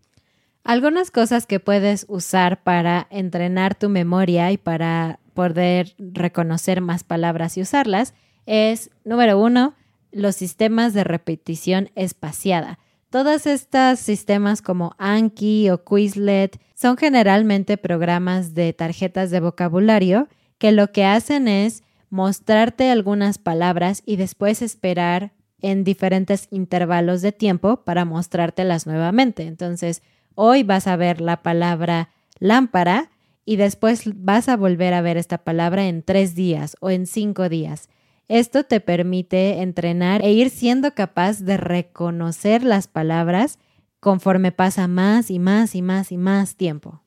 Algunas 0.62 1.10
cosas 1.10 1.46
que 1.46 1.60
puedes 1.60 2.06
usar 2.08 2.62
para 2.62 3.06
entrenar 3.10 3.74
tu 3.74 3.88
memoria 3.88 4.52
y 4.52 4.56
para 4.56 5.18
poder 5.34 5.94
reconocer 5.98 6.80
más 6.80 7.04
palabras 7.04 7.58
y 7.58 7.62
usarlas 7.62 8.14
es, 8.46 8.90
número 9.04 9.38
uno, 9.38 9.74
los 10.12 10.36
sistemas 10.36 10.94
de 10.94 11.04
repetición 11.04 11.90
espaciada. 11.96 12.78
Todos 13.14 13.46
estos 13.46 14.00
sistemas 14.00 14.60
como 14.60 14.96
Anki 14.98 15.70
o 15.70 15.84
Quizlet 15.84 16.60
son 16.74 16.96
generalmente 16.96 17.76
programas 17.76 18.54
de 18.54 18.72
tarjetas 18.72 19.30
de 19.30 19.38
vocabulario 19.38 20.26
que 20.58 20.72
lo 20.72 20.90
que 20.90 21.04
hacen 21.04 21.46
es 21.46 21.84
mostrarte 22.10 22.90
algunas 22.90 23.38
palabras 23.38 24.02
y 24.04 24.16
después 24.16 24.62
esperar 24.62 25.30
en 25.62 25.84
diferentes 25.84 26.48
intervalos 26.50 27.22
de 27.22 27.30
tiempo 27.30 27.84
para 27.84 28.04
mostrártelas 28.04 28.84
nuevamente. 28.84 29.44
Entonces, 29.44 30.02
Hoy 30.34 30.64
vas 30.64 30.88
a 30.88 30.96
ver 30.96 31.20
la 31.20 31.42
palabra 31.42 32.10
lámpara 32.40 33.10
y 33.44 33.54
después 33.54 34.02
vas 34.16 34.48
a 34.48 34.56
volver 34.56 34.92
a 34.92 35.02
ver 35.02 35.16
esta 35.18 35.38
palabra 35.38 35.86
en 35.86 36.02
tres 36.02 36.34
días 36.34 36.76
o 36.80 36.90
en 36.90 37.06
cinco 37.06 37.48
días. 37.48 37.88
Esto 38.28 38.64
te 38.64 38.80
permite 38.80 39.60
entrenar 39.60 40.22
e 40.24 40.32
ir 40.32 40.50
siendo 40.50 40.94
capaz 40.94 41.40
de 41.40 41.56
reconocer 41.56 42.64
las 42.64 42.88
palabras 42.88 43.58
conforme 44.00 44.52
pasa 44.52 44.88
más 44.88 45.30
y 45.30 45.38
más 45.38 45.74
y 45.74 45.82
más 45.82 46.10
y 46.10 46.16
más 46.16 46.56
tiempo. 46.56 47.02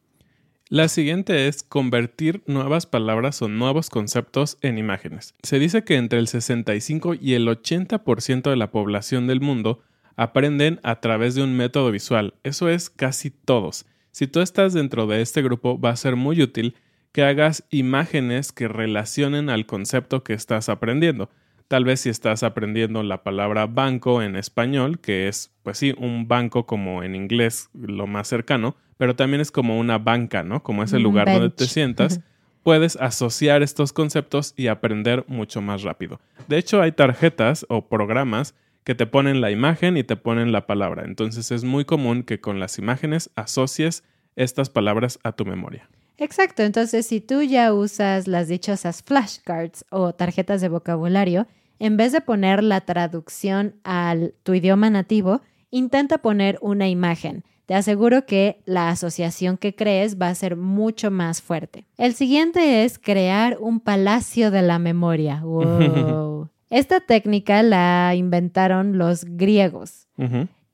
La 0.69 0.89
siguiente 0.89 1.47
es 1.47 1.63
convertir 1.63 2.43
nuevas 2.45 2.85
palabras 2.85 3.41
o 3.41 3.47
nuevos 3.47 3.89
conceptos 3.89 4.57
en 4.61 4.77
imágenes. 4.77 5.33
Se 5.41 5.59
dice 5.59 5.83
que 5.83 5.95
entre 5.95 6.19
el 6.19 6.27
65 6.27 7.13
y 7.15 7.35
el 7.35 7.47
80% 7.47 8.49
de 8.49 8.55
la 8.57 8.69
población 8.69 9.27
del 9.27 9.39
mundo 9.39 9.79
aprenden 10.17 10.81
a 10.83 10.99
través 10.99 11.35
de 11.35 11.43
un 11.43 11.55
método 11.55 11.89
visual. 11.89 12.33
Eso 12.43 12.67
es 12.67 12.89
casi 12.89 13.29
todos. 13.29 13.85
Si 14.11 14.27
tú 14.27 14.41
estás 14.41 14.73
dentro 14.73 15.07
de 15.07 15.21
este 15.21 15.41
grupo, 15.41 15.79
va 15.79 15.91
a 15.91 15.95
ser 15.95 16.15
muy 16.15 16.41
útil 16.41 16.75
que 17.17 17.23
hagas 17.23 17.63
imágenes 17.71 18.51
que 18.51 18.67
relacionen 18.67 19.49
al 19.49 19.65
concepto 19.65 20.23
que 20.23 20.33
estás 20.33 20.69
aprendiendo. 20.69 21.31
Tal 21.67 21.83
vez 21.83 22.01
si 22.01 22.09
estás 22.09 22.43
aprendiendo 22.43 23.01
la 23.01 23.23
palabra 23.23 23.65
banco 23.65 24.21
en 24.21 24.35
español, 24.35 24.99
que 24.99 25.27
es, 25.27 25.51
pues 25.63 25.79
sí, 25.79 25.95
un 25.97 26.27
banco 26.27 26.67
como 26.67 27.01
en 27.01 27.15
inglés 27.15 27.71
lo 27.73 28.05
más 28.05 28.27
cercano, 28.27 28.75
pero 28.97 29.15
también 29.15 29.41
es 29.41 29.49
como 29.49 29.79
una 29.79 29.97
banca, 29.97 30.43
¿no? 30.43 30.61
Como 30.61 30.83
ese 30.83 30.99
lugar 30.99 31.25
donde 31.25 31.49
te 31.49 31.65
sientas, 31.65 32.21
puedes 32.61 32.97
asociar 32.97 33.63
estos 33.63 33.93
conceptos 33.93 34.53
y 34.55 34.67
aprender 34.67 35.25
mucho 35.27 35.59
más 35.59 35.81
rápido. 35.81 36.19
De 36.47 36.59
hecho, 36.59 36.83
hay 36.83 36.91
tarjetas 36.91 37.65
o 37.67 37.87
programas 37.87 38.53
que 38.83 38.93
te 38.93 39.07
ponen 39.07 39.41
la 39.41 39.49
imagen 39.49 39.97
y 39.97 40.03
te 40.03 40.17
ponen 40.17 40.51
la 40.51 40.67
palabra. 40.67 41.03
Entonces 41.03 41.49
es 41.49 41.63
muy 41.63 41.83
común 41.83 42.21
que 42.21 42.39
con 42.39 42.59
las 42.59 42.77
imágenes 42.77 43.31
asocies 43.35 44.03
estas 44.35 44.69
palabras 44.69 45.17
a 45.23 45.31
tu 45.31 45.45
memoria. 45.45 45.89
Exacto, 46.17 46.63
entonces 46.63 47.05
si 47.05 47.21
tú 47.21 47.43
ya 47.43 47.73
usas 47.73 48.27
las 48.27 48.47
dichosas 48.47 49.03
flashcards 49.03 49.85
o 49.89 50.13
tarjetas 50.13 50.61
de 50.61 50.69
vocabulario, 50.69 51.47
en 51.79 51.95
vez 51.95 52.11
de 52.11 52.21
poner 52.21 52.63
la 52.63 52.81
traducción 52.81 53.75
al 53.83 54.33
tu 54.43 54.53
idioma 54.53 54.89
nativo, 54.89 55.41
intenta 55.69 56.17
poner 56.17 56.57
una 56.61 56.89
imagen. 56.89 57.43
Te 57.67 57.75
aseguro 57.75 58.25
que 58.25 58.61
la 58.65 58.89
asociación 58.89 59.57
que 59.57 59.75
crees 59.75 60.19
va 60.19 60.29
a 60.29 60.35
ser 60.35 60.55
mucho 60.55 61.11
más 61.11 61.41
fuerte. 61.41 61.85
El 61.97 62.15
siguiente 62.15 62.85
es 62.85 62.97
crear 62.97 63.57
un 63.59 63.81
palacio 63.81 64.51
de 64.51 64.61
la 64.61 64.79
memoria. 64.79 65.43
Wow. 65.47 66.49
Esta 66.69 66.99
técnica 66.99 67.63
la 67.63 68.13
inventaron 68.15 68.97
los 68.97 69.23
griegos. 69.23 70.07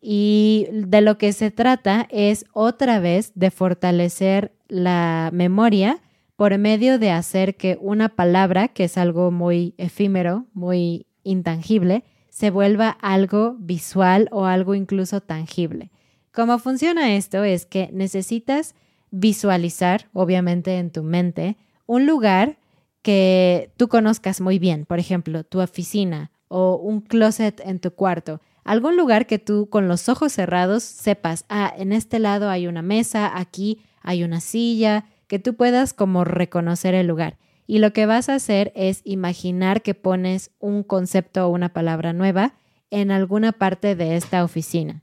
Y 0.05 0.67
de 0.74 1.00
lo 1.00 1.17
que 1.17 1.31
se 1.31 1.50
trata 1.50 2.07
es 2.12 2.43
otra 2.51 3.00
vez 3.00 3.31
de 3.36 3.51
fortalecer 3.51 4.51
la 4.67 5.29
memoria 5.31 6.01
por 6.36 6.57
medio 6.57 7.00
de 7.00 7.12
hacer 7.12 7.55
que 7.55 7.77
una 7.79 8.10
palabra, 8.10 8.67
que 8.67 8.83
es 8.83 8.98
algo 8.98 9.31
muy 9.31 9.75
efímero, 9.77 10.45
muy 10.53 11.07
intangible, 11.24 12.03
se 12.29 12.50
vuelva 12.50 12.89
algo 12.89 13.55
visual 13.60 14.27
o 14.33 14.43
algo 14.43 14.75
incluso 14.75 15.22
tangible. 15.22 15.89
Cómo 16.33 16.60
funciona 16.60 17.15
esto 17.15 17.45
es 17.45 17.65
que 17.65 17.89
necesitas 17.93 18.75
visualizar, 19.10 20.10
obviamente 20.12 20.79
en 20.79 20.91
tu 20.91 21.03
mente, 21.03 21.55
un 21.86 22.07
lugar 22.07 22.57
que 23.03 23.72
tú 23.77 23.88
conozcas 23.88 24.41
muy 24.41 24.60
bien, 24.60 24.86
por 24.86 25.00
ejemplo, 25.00 25.45
tu 25.45 25.62
oficina 25.62 26.31
o 26.50 26.75
un 26.75 27.00
closet 27.00 27.62
en 27.63 27.79
tu 27.79 27.91
cuarto, 27.91 28.41
algún 28.63 28.98
lugar 28.98 29.27
que 29.27 29.39
tú 29.39 29.70
con 29.70 29.88
los 29.88 30.10
ojos 30.10 30.34
cerrados 30.34 30.84
sepas, 30.84 31.46
ah, 31.50 31.74
en 31.77 31.91
este 31.93 32.20
lado 32.20 32.50
hay 32.50 32.67
una 32.67 32.82
mesa, 32.82 33.32
aquí 33.38 33.82
hay 34.01 34.24
una 34.24 34.41
silla, 34.41 35.05
que 35.27 35.39
tú 35.39 35.55
puedas 35.55 35.93
como 35.93 36.24
reconocer 36.24 36.93
el 36.93 37.08
lugar. 37.08 37.38
y 37.65 37.79
lo 37.79 37.93
que 37.93 38.05
vas 38.05 38.27
a 38.27 38.36
hacer 38.36 38.74
es 38.75 39.00
imaginar 39.05 39.82
que 39.82 39.93
pones 39.93 40.51
un 40.60 40.84
concepto 40.84 41.48
o 41.48 41.50
una 41.50 41.70
palabra 41.70 42.12
nueva 42.12 42.55
en 42.91 43.10
alguna 43.10 43.53
parte 43.53 43.96
de 43.96 44.17
esta 44.17 44.43
oficina. 44.43 45.01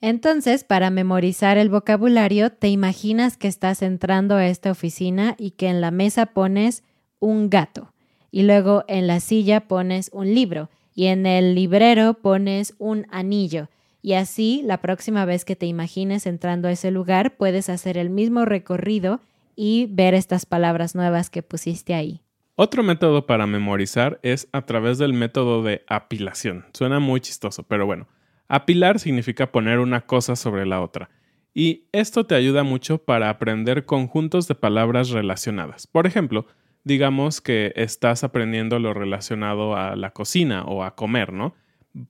Entonces, 0.00 0.64
para 0.64 0.90
memorizar 0.90 1.56
el 1.56 1.68
vocabulario, 1.68 2.50
te 2.50 2.68
imaginas 2.68 3.36
que 3.36 3.46
estás 3.46 3.80
entrando 3.80 4.34
a 4.34 4.48
esta 4.48 4.72
oficina 4.72 5.36
y 5.38 5.52
que 5.52 5.68
en 5.68 5.80
la 5.80 5.92
mesa 5.92 6.26
pones 6.26 6.82
un 7.20 7.48
gato 7.48 7.92
y 8.30 8.42
luego 8.42 8.84
en 8.88 9.06
la 9.06 9.20
silla 9.20 9.68
pones 9.68 10.10
un 10.12 10.34
libro 10.34 10.70
y 10.94 11.06
en 11.06 11.26
el 11.26 11.54
librero 11.54 12.14
pones 12.14 12.74
un 12.78 13.06
anillo. 13.10 13.68
Y 14.02 14.14
así, 14.14 14.62
la 14.64 14.80
próxima 14.80 15.24
vez 15.24 15.44
que 15.44 15.56
te 15.56 15.66
imagines 15.66 16.26
entrando 16.26 16.68
a 16.68 16.72
ese 16.72 16.90
lugar, 16.90 17.36
puedes 17.36 17.68
hacer 17.68 17.98
el 17.98 18.10
mismo 18.10 18.44
recorrido 18.44 19.20
y 19.56 19.88
ver 19.90 20.14
estas 20.14 20.46
palabras 20.46 20.94
nuevas 20.94 21.28
que 21.28 21.42
pusiste 21.42 21.94
ahí. 21.94 22.22
Otro 22.56 22.82
método 22.82 23.26
para 23.26 23.46
memorizar 23.46 24.18
es 24.22 24.48
a 24.52 24.62
través 24.62 24.98
del 24.98 25.12
método 25.12 25.62
de 25.62 25.82
apilación. 25.86 26.66
Suena 26.72 26.98
muy 26.98 27.20
chistoso, 27.20 27.62
pero 27.62 27.86
bueno. 27.86 28.06
Apilar 28.48 28.98
significa 28.98 29.52
poner 29.52 29.78
una 29.78 30.02
cosa 30.02 30.34
sobre 30.34 30.66
la 30.66 30.80
otra. 30.80 31.08
Y 31.54 31.84
esto 31.92 32.26
te 32.26 32.34
ayuda 32.34 32.62
mucho 32.62 32.98
para 32.98 33.28
aprender 33.30 33.84
conjuntos 33.84 34.48
de 34.48 34.54
palabras 34.54 35.10
relacionadas. 35.10 35.86
Por 35.86 36.06
ejemplo, 36.06 36.46
digamos 36.84 37.40
que 37.40 37.72
estás 37.76 38.24
aprendiendo 38.24 38.78
lo 38.78 38.94
relacionado 38.94 39.76
a 39.76 39.96
la 39.96 40.10
cocina 40.12 40.64
o 40.64 40.84
a 40.84 40.94
comer, 40.94 41.32
¿no? 41.32 41.54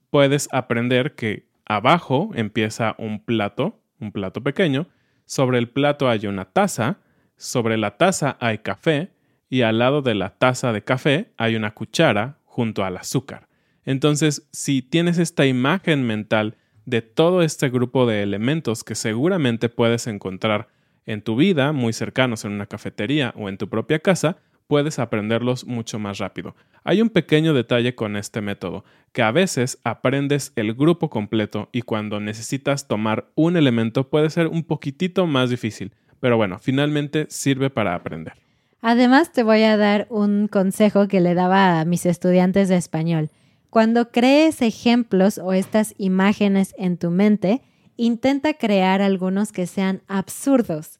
Puedes 0.09 0.47
aprender 0.51 1.15
que 1.15 1.47
abajo 1.65 2.31
empieza 2.35 2.95
un 2.97 3.23
plato, 3.23 3.79
un 3.99 4.11
plato 4.11 4.41
pequeño, 4.41 4.87
sobre 5.25 5.57
el 5.57 5.69
plato 5.69 6.09
hay 6.09 6.27
una 6.27 6.45
taza, 6.45 6.99
sobre 7.37 7.77
la 7.77 7.97
taza 7.97 8.37
hay 8.39 8.59
café 8.59 9.11
y 9.49 9.61
al 9.61 9.79
lado 9.79 10.01
de 10.01 10.15
la 10.15 10.29
taza 10.29 10.71
de 10.73 10.83
café 10.83 11.31
hay 11.37 11.55
una 11.55 11.73
cuchara 11.73 12.37
junto 12.45 12.83
al 12.83 12.97
azúcar. 12.97 13.47
Entonces, 13.85 14.47
si 14.51 14.81
tienes 14.81 15.17
esta 15.17 15.45
imagen 15.45 16.05
mental 16.05 16.57
de 16.85 17.01
todo 17.01 17.41
este 17.41 17.69
grupo 17.69 18.05
de 18.05 18.23
elementos 18.23 18.83
que 18.83 18.95
seguramente 18.95 19.69
puedes 19.69 20.07
encontrar 20.07 20.69
en 21.05 21.21
tu 21.21 21.35
vida, 21.35 21.71
muy 21.71 21.93
cercanos 21.93 22.45
en 22.45 22.51
una 22.51 22.67
cafetería 22.67 23.33
o 23.35 23.49
en 23.49 23.57
tu 23.57 23.69
propia 23.69 23.99
casa, 23.99 24.37
puedes 24.67 24.99
aprenderlos 24.99 25.65
mucho 25.65 25.99
más 25.99 26.17
rápido. 26.17 26.55
Hay 26.83 27.01
un 27.01 27.09
pequeño 27.09 27.53
detalle 27.53 27.95
con 27.95 28.15
este 28.15 28.41
método, 28.41 28.83
que 29.11 29.21
a 29.21 29.31
veces 29.31 29.79
aprendes 29.83 30.53
el 30.55 30.73
grupo 30.73 31.09
completo 31.09 31.69
y 31.71 31.81
cuando 31.81 32.19
necesitas 32.19 32.87
tomar 32.87 33.31
un 33.35 33.57
elemento 33.57 34.09
puede 34.09 34.29
ser 34.29 34.47
un 34.47 34.63
poquitito 34.63 35.27
más 35.27 35.49
difícil, 35.49 35.93
pero 36.19 36.37
bueno, 36.37 36.59
finalmente 36.59 37.27
sirve 37.29 37.69
para 37.69 37.95
aprender. 37.95 38.33
Además, 38.81 39.31
te 39.31 39.43
voy 39.43 39.63
a 39.63 39.77
dar 39.77 40.07
un 40.09 40.47
consejo 40.47 41.07
que 41.07 41.21
le 41.21 41.35
daba 41.35 41.79
a 41.79 41.85
mis 41.85 42.05
estudiantes 42.05 42.67
de 42.67 42.77
español. 42.77 43.29
Cuando 43.69 44.11
crees 44.11 44.61
ejemplos 44.61 45.37
o 45.37 45.53
estas 45.53 45.93
imágenes 45.97 46.73
en 46.77 46.97
tu 46.97 47.11
mente, 47.11 47.61
intenta 47.95 48.55
crear 48.55 49.01
algunos 49.01 49.51
que 49.51 49.67
sean 49.67 50.01
absurdos. 50.07 50.99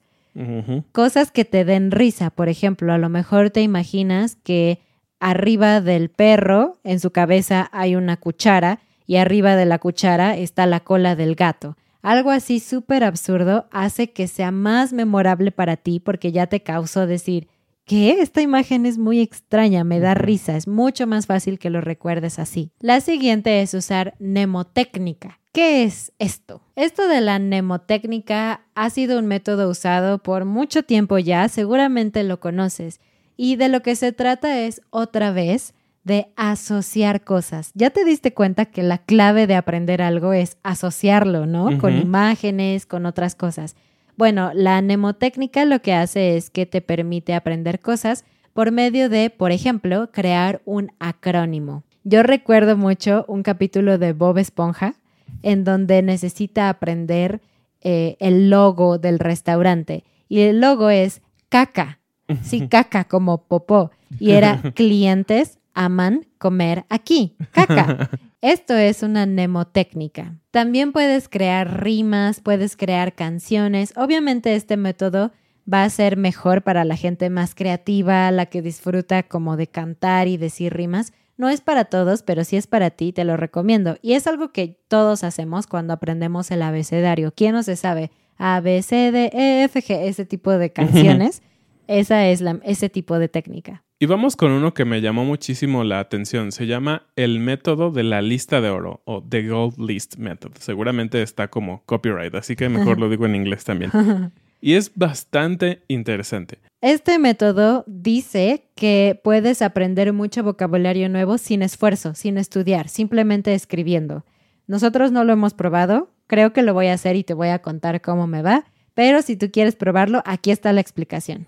Cosas 0.91 1.31
que 1.31 1.45
te 1.45 1.65
den 1.65 1.91
risa. 1.91 2.29
Por 2.29 2.49
ejemplo, 2.49 2.93
a 2.93 2.97
lo 2.97 3.09
mejor 3.09 3.49
te 3.49 3.61
imaginas 3.61 4.35
que 4.35 4.79
arriba 5.19 5.81
del 5.81 6.09
perro, 6.09 6.79
en 6.83 6.99
su 6.99 7.11
cabeza 7.11 7.69
hay 7.71 7.95
una 7.95 8.17
cuchara 8.17 8.79
y 9.05 9.17
arriba 9.17 9.55
de 9.55 9.65
la 9.65 9.79
cuchara 9.79 10.37
está 10.37 10.65
la 10.65 10.79
cola 10.79 11.15
del 11.15 11.35
gato. 11.35 11.75
Algo 12.01 12.31
así 12.31 12.59
súper 12.59 13.03
absurdo 13.03 13.67
hace 13.71 14.11
que 14.11 14.27
sea 14.27 14.51
más 14.51 14.93
memorable 14.93 15.51
para 15.51 15.77
ti 15.77 15.99
porque 15.99 16.31
ya 16.31 16.47
te 16.47 16.63
causó 16.63 17.05
decir, 17.05 17.47
¿qué? 17.85 18.21
Esta 18.21 18.41
imagen 18.41 18.85
es 18.85 18.97
muy 18.97 19.19
extraña, 19.19 19.83
me 19.83 19.99
da 19.99 20.13
risa, 20.13 20.55
es 20.55 20.67
mucho 20.67 21.05
más 21.05 21.27
fácil 21.27 21.59
que 21.59 21.69
lo 21.69 21.81
recuerdes 21.81 22.39
así. 22.39 22.71
La 22.79 23.01
siguiente 23.01 23.61
es 23.61 23.73
usar 23.73 24.15
mnemotécnica. 24.19 25.40
¿Qué 25.53 25.83
es 25.83 26.13
esto? 26.17 26.61
Esto 26.77 27.09
de 27.09 27.19
la 27.19 27.37
mnemotécnica 27.37 28.61
ha 28.73 28.89
sido 28.89 29.19
un 29.19 29.27
método 29.27 29.69
usado 29.69 30.19
por 30.19 30.45
mucho 30.45 30.83
tiempo 30.83 31.17
ya, 31.17 31.49
seguramente 31.49 32.23
lo 32.23 32.39
conoces, 32.39 33.01
y 33.35 33.57
de 33.57 33.67
lo 33.67 33.81
que 33.81 33.97
se 33.97 34.13
trata 34.13 34.61
es 34.61 34.81
otra 34.91 35.31
vez 35.31 35.73
de 36.05 36.27
asociar 36.37 37.25
cosas. 37.25 37.71
Ya 37.73 37.89
te 37.89 38.05
diste 38.05 38.33
cuenta 38.33 38.65
que 38.65 38.81
la 38.81 38.99
clave 38.99 39.45
de 39.45 39.55
aprender 39.55 40.01
algo 40.01 40.31
es 40.31 40.57
asociarlo, 40.63 41.45
¿no? 41.45 41.77
Con 41.79 41.97
imágenes, 41.97 42.85
con 42.85 43.05
otras 43.05 43.35
cosas. 43.35 43.75
Bueno, 44.15 44.51
la 44.53 44.81
mnemotécnica 44.81 45.65
lo 45.65 45.81
que 45.81 45.93
hace 45.93 46.37
es 46.37 46.49
que 46.49 46.65
te 46.65 46.79
permite 46.79 47.33
aprender 47.33 47.81
cosas 47.81 48.23
por 48.53 48.71
medio 48.71 49.09
de, 49.09 49.29
por 49.29 49.51
ejemplo, 49.51 50.11
crear 50.13 50.61
un 50.63 50.93
acrónimo. 50.99 51.83
Yo 52.05 52.23
recuerdo 52.23 52.77
mucho 52.77 53.25
un 53.27 53.43
capítulo 53.43 53.97
de 53.97 54.13
Bob 54.13 54.37
Esponja 54.37 54.95
en 55.43 55.63
donde 55.63 56.01
necesita 56.01 56.69
aprender 56.69 57.41
eh, 57.81 58.15
el 58.19 58.49
logo 58.49 58.97
del 58.97 59.19
restaurante 59.19 60.03
y 60.29 60.41
el 60.41 60.61
logo 60.61 60.89
es 60.89 61.21
caca, 61.49 61.99
sí, 62.41 62.67
caca 62.69 63.05
como 63.05 63.45
popó 63.45 63.91
y 64.19 64.31
era 64.31 64.61
clientes 64.75 65.59
aman 65.73 66.27
comer 66.37 66.85
aquí, 66.89 67.35
caca. 67.51 68.09
Esto 68.41 68.75
es 68.75 69.03
una 69.03 69.27
mnemotécnica. 69.27 70.35
También 70.49 70.93
puedes 70.93 71.29
crear 71.29 71.83
rimas, 71.83 72.39
puedes 72.41 72.75
crear 72.75 73.13
canciones. 73.13 73.93
Obviamente 73.95 74.55
este 74.55 74.77
método 74.77 75.31
va 75.71 75.83
a 75.83 75.89
ser 75.89 76.17
mejor 76.17 76.63
para 76.63 76.83
la 76.83 76.95
gente 76.95 77.29
más 77.29 77.53
creativa, 77.53 78.31
la 78.31 78.47
que 78.47 78.63
disfruta 78.63 79.23
como 79.23 79.57
de 79.57 79.67
cantar 79.67 80.27
y 80.27 80.37
decir 80.37 80.73
rimas. 80.73 81.13
No 81.41 81.49
es 81.49 81.59
para 81.59 81.85
todos, 81.85 82.21
pero 82.21 82.43
si 82.43 82.55
es 82.55 82.67
para 82.67 82.91
ti, 82.91 83.13
te 83.13 83.23
lo 83.23 83.35
recomiendo. 83.35 83.97
Y 84.03 84.13
es 84.13 84.27
algo 84.27 84.51
que 84.51 84.77
todos 84.87 85.23
hacemos 85.23 85.65
cuando 85.65 85.91
aprendemos 85.91 86.51
el 86.51 86.61
abecedario. 86.61 87.33
¿Quién 87.35 87.53
no 87.53 87.63
se 87.63 87.77
sabe? 87.77 88.11
A, 88.37 88.59
B, 88.59 88.83
C, 88.83 89.11
D, 89.11 89.31
E, 89.33 89.63
F, 89.63 89.81
G, 89.81 90.03
ese 90.03 90.23
tipo 90.23 90.51
de 90.51 90.69
canciones. 90.73 91.41
Esa 91.87 92.27
es 92.27 92.41
la, 92.41 92.59
ese 92.63 92.89
tipo 92.89 93.17
de 93.17 93.27
técnica. 93.27 93.83
Y 93.97 94.05
vamos 94.05 94.35
con 94.35 94.51
uno 94.51 94.75
que 94.75 94.85
me 94.85 95.01
llamó 95.01 95.25
muchísimo 95.25 95.83
la 95.83 95.97
atención. 95.97 96.51
Se 96.51 96.67
llama 96.67 97.07
el 97.15 97.39
método 97.39 97.89
de 97.89 98.03
la 98.03 98.21
lista 98.21 98.61
de 98.61 98.69
oro 98.69 99.01
o 99.05 99.23
The 99.27 99.47
Gold 99.47 99.79
List 99.79 100.17
Method. 100.17 100.51
Seguramente 100.59 101.23
está 101.23 101.47
como 101.47 101.81
copyright, 101.87 102.35
así 102.35 102.55
que 102.55 102.69
mejor 102.69 102.99
lo 102.99 103.09
digo 103.09 103.25
en 103.25 103.33
inglés 103.33 103.63
también. 103.63 103.91
Y 104.61 104.75
es 104.75 104.91
bastante 104.95 105.81
interesante. 105.87 106.59
Este 106.81 107.19
método 107.19 107.83
dice 107.87 108.69
que 108.75 109.19
puedes 109.23 109.61
aprender 109.61 110.13
mucho 110.13 110.43
vocabulario 110.43 111.09
nuevo 111.09 111.37
sin 111.37 111.63
esfuerzo, 111.63 112.13
sin 112.13 112.37
estudiar, 112.37 112.87
simplemente 112.87 113.53
escribiendo. 113.53 114.23
Nosotros 114.67 115.11
no 115.11 115.23
lo 115.23 115.33
hemos 115.33 115.53
probado, 115.53 116.11
creo 116.27 116.53
que 116.53 116.61
lo 116.61 116.73
voy 116.73 116.87
a 116.87 116.93
hacer 116.93 117.15
y 117.15 117.23
te 117.23 117.33
voy 117.33 117.49
a 117.49 117.59
contar 117.59 118.01
cómo 118.01 118.27
me 118.27 118.41
va, 118.41 118.65
pero 118.93 119.21
si 119.21 119.35
tú 119.35 119.51
quieres 119.51 119.75
probarlo, 119.75 120.21
aquí 120.25 120.51
está 120.51 120.73
la 120.73 120.81
explicación. 120.81 121.47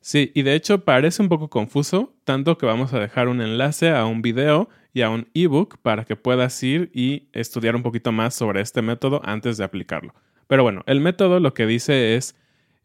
Sí, 0.00 0.32
y 0.34 0.42
de 0.42 0.54
hecho 0.54 0.84
parece 0.84 1.22
un 1.22 1.28
poco 1.28 1.48
confuso, 1.48 2.14
tanto 2.24 2.56
que 2.58 2.66
vamos 2.66 2.92
a 2.92 3.00
dejar 3.00 3.28
un 3.28 3.40
enlace 3.40 3.90
a 3.90 4.06
un 4.06 4.22
video 4.22 4.68
y 4.92 5.02
a 5.02 5.10
un 5.10 5.28
ebook 5.34 5.78
para 5.78 6.04
que 6.04 6.16
puedas 6.16 6.62
ir 6.62 6.90
y 6.94 7.28
estudiar 7.32 7.76
un 7.76 7.82
poquito 7.82 8.12
más 8.12 8.34
sobre 8.34 8.60
este 8.60 8.82
método 8.82 9.20
antes 9.24 9.56
de 9.56 9.64
aplicarlo. 9.64 10.14
Pero 10.46 10.62
bueno, 10.62 10.82
el 10.86 11.00
método 11.00 11.40
lo 11.40 11.52
que 11.52 11.66
dice 11.66 12.16
es, 12.16 12.34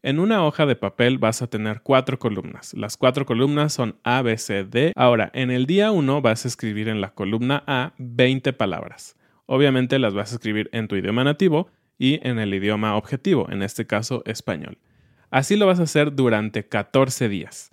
en 0.04 0.18
una 0.18 0.44
hoja 0.44 0.66
de 0.66 0.76
papel 0.76 1.16
vas 1.16 1.40
a 1.40 1.46
tener 1.46 1.80
cuatro 1.80 2.18
columnas. 2.18 2.74
Las 2.74 2.98
cuatro 2.98 3.24
columnas 3.24 3.72
son 3.72 3.96
A, 4.04 4.20
B, 4.20 4.36
C, 4.36 4.64
D. 4.64 4.92
Ahora, 4.96 5.30
en 5.32 5.50
el 5.50 5.64
día 5.64 5.92
1 5.92 6.20
vas 6.20 6.44
a 6.44 6.48
escribir 6.48 6.90
en 6.90 7.00
la 7.00 7.14
columna 7.14 7.64
A 7.66 7.94
20 7.96 8.52
palabras. 8.52 9.16
Obviamente 9.46 9.98
las 9.98 10.12
vas 10.12 10.30
a 10.30 10.34
escribir 10.34 10.68
en 10.72 10.88
tu 10.88 10.96
idioma 10.96 11.24
nativo 11.24 11.70
y 11.98 12.20
en 12.22 12.38
el 12.38 12.52
idioma 12.52 12.96
objetivo, 12.96 13.48
en 13.50 13.62
este 13.62 13.86
caso 13.86 14.22
español. 14.26 14.76
Así 15.30 15.56
lo 15.56 15.66
vas 15.66 15.80
a 15.80 15.84
hacer 15.84 16.14
durante 16.14 16.68
14 16.68 17.30
días. 17.30 17.72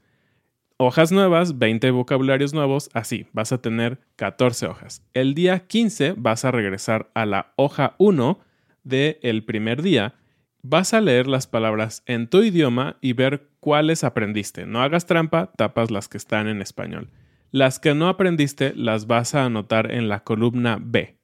Hojas 0.78 1.12
nuevas, 1.12 1.60
20 1.60 1.92
vocabularios 1.92 2.54
nuevos, 2.54 2.90
así, 2.94 3.28
vas 3.34 3.52
a 3.52 3.62
tener 3.62 4.00
14 4.16 4.68
hojas. 4.68 5.04
El 5.14 5.34
día 5.34 5.68
15 5.68 6.14
vas 6.16 6.46
a 6.46 6.52
regresar 6.52 7.12
a 7.14 7.26
la 7.26 7.52
hoja 7.58 7.96
1 7.98 8.40
del 8.86 9.44
primer 9.44 9.82
día. 9.82 10.16
Vas 10.64 10.94
a 10.94 11.02
leer 11.02 11.28
las 11.28 11.48
palabras 11.48 12.04
en 12.06 12.28
tu 12.28 12.44
idioma 12.44 12.98
y 13.02 13.14
ver 13.14 13.50
cuáles 13.60 14.04
aprendiste. 14.04 14.66
No 14.66 14.82
hagas 14.82 15.08
trampa, 15.08 15.52
tapas 15.58 15.90
las 15.90 16.08
que 16.08 16.18
están 16.18 16.48
en 16.48 16.62
español. 16.62 17.10
Las 17.52 17.80
que 17.80 17.96
no 17.96 18.08
aprendiste 18.08 18.74
las 18.76 19.08
vas 19.08 19.34
a 19.34 19.46
anotar 19.46 19.92
en 19.92 20.08
la 20.08 20.24
columna 20.24 20.78
B. 20.80 21.18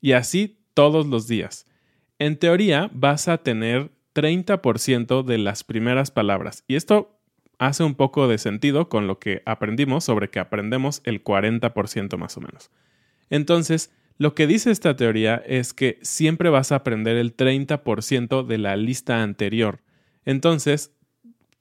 Y 0.00 0.12
así 0.12 0.58
todos 0.74 1.06
los 1.06 1.26
días. 1.26 1.66
En 2.18 2.36
teoría 2.36 2.90
vas 2.92 3.28
a 3.28 3.38
tener 3.38 3.90
30% 4.14 5.24
de 5.24 5.38
las 5.38 5.64
primeras 5.64 6.10
palabras. 6.10 6.64
Y 6.68 6.76
esto 6.76 7.18
hace 7.58 7.84
un 7.84 7.94
poco 7.94 8.28
de 8.28 8.38
sentido 8.38 8.88
con 8.88 9.06
lo 9.06 9.18
que 9.18 9.42
aprendimos 9.46 10.04
sobre 10.04 10.28
que 10.28 10.38
aprendemos 10.38 11.00
el 11.04 11.24
40% 11.24 12.16
más 12.18 12.36
o 12.36 12.40
menos. 12.40 12.70
Entonces, 13.30 13.90
lo 14.18 14.34
que 14.34 14.46
dice 14.46 14.70
esta 14.70 14.96
teoría 14.96 15.42
es 15.46 15.72
que 15.72 15.98
siempre 16.02 16.50
vas 16.50 16.72
a 16.72 16.76
aprender 16.76 17.16
el 17.16 17.36
30% 17.36 18.46
de 18.46 18.58
la 18.58 18.76
lista 18.76 19.22
anterior. 19.22 19.80
Entonces, 20.24 20.92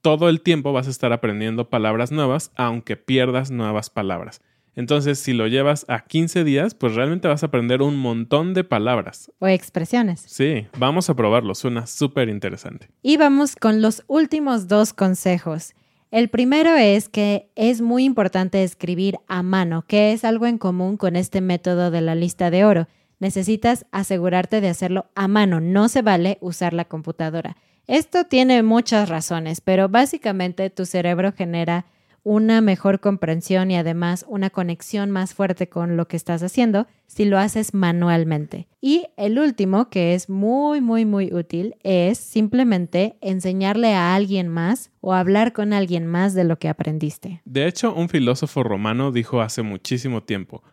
todo 0.01 0.29
el 0.29 0.41
tiempo 0.41 0.73
vas 0.73 0.87
a 0.87 0.91
estar 0.91 1.13
aprendiendo 1.13 1.69
palabras 1.69 2.11
nuevas, 2.11 2.51
aunque 2.55 2.97
pierdas 2.97 3.51
nuevas 3.51 3.89
palabras. 3.89 4.41
Entonces, 4.75 5.19
si 5.19 5.33
lo 5.33 5.47
llevas 5.47 5.85
a 5.89 6.05
15 6.05 6.43
días, 6.43 6.75
pues 6.75 6.95
realmente 6.95 7.27
vas 7.27 7.43
a 7.43 7.47
aprender 7.47 7.81
un 7.81 7.97
montón 7.97 8.53
de 8.53 8.63
palabras. 8.63 9.31
O 9.39 9.47
expresiones. 9.47 10.21
Sí, 10.21 10.67
vamos 10.77 11.09
a 11.09 11.15
probarlo, 11.15 11.55
suena 11.55 11.85
súper 11.87 12.29
interesante. 12.29 12.89
Y 13.01 13.17
vamos 13.17 13.55
con 13.55 13.81
los 13.81 14.03
últimos 14.07 14.67
dos 14.67 14.93
consejos. 14.93 15.73
El 16.11 16.27
primero 16.27 16.75
es 16.75 17.07
que 17.07 17.49
es 17.55 17.79
muy 17.79 18.03
importante 18.03 18.63
escribir 18.65 19.19
a 19.27 19.43
mano, 19.43 19.85
que 19.87 20.11
es 20.11 20.25
algo 20.25 20.45
en 20.45 20.57
común 20.57 20.97
con 20.97 21.15
este 21.15 21.39
método 21.39 21.89
de 21.89 22.01
la 22.01 22.15
lista 22.15 22.51
de 22.51 22.65
oro. 22.65 22.89
Necesitas 23.19 23.85
asegurarte 23.91 24.59
de 24.59 24.67
hacerlo 24.67 25.05
a 25.15 25.29
mano, 25.29 25.61
no 25.61 25.87
se 25.87 26.01
vale 26.01 26.37
usar 26.41 26.73
la 26.73 26.83
computadora. 26.83 27.55
Esto 27.87 28.25
tiene 28.25 28.61
muchas 28.61 29.07
razones, 29.07 29.61
pero 29.61 29.87
básicamente 29.87 30.69
tu 30.69 30.85
cerebro 30.85 31.31
genera 31.31 31.85
una 32.23 32.61
mejor 32.61 32.99
comprensión 32.99 33.71
y 33.71 33.77
además 33.77 34.25
una 34.27 34.49
conexión 34.49 35.11
más 35.11 35.33
fuerte 35.33 35.69
con 35.69 35.97
lo 35.97 36.07
que 36.07 36.17
estás 36.17 36.43
haciendo 36.43 36.87
si 37.07 37.25
lo 37.25 37.37
haces 37.37 37.73
manualmente. 37.73 38.67
Y 38.79 39.07
el 39.17 39.39
último, 39.39 39.89
que 39.89 40.13
es 40.13 40.29
muy, 40.29 40.81
muy, 40.81 41.05
muy 41.05 41.33
útil, 41.33 41.75
es 41.83 42.17
simplemente 42.17 43.17
enseñarle 43.21 43.93
a 43.93 44.15
alguien 44.15 44.47
más 44.47 44.91
o 45.01 45.13
hablar 45.13 45.53
con 45.53 45.73
alguien 45.73 46.05
más 46.07 46.33
de 46.33 46.43
lo 46.43 46.57
que 46.57 46.69
aprendiste. 46.69 47.41
De 47.45 47.67
hecho, 47.67 47.93
un 47.93 48.09
filósofo 48.09 48.63
romano 48.63 49.11
dijo 49.11 49.41
hace 49.41 49.61
muchísimo 49.61 50.23
tiempo, 50.23 50.63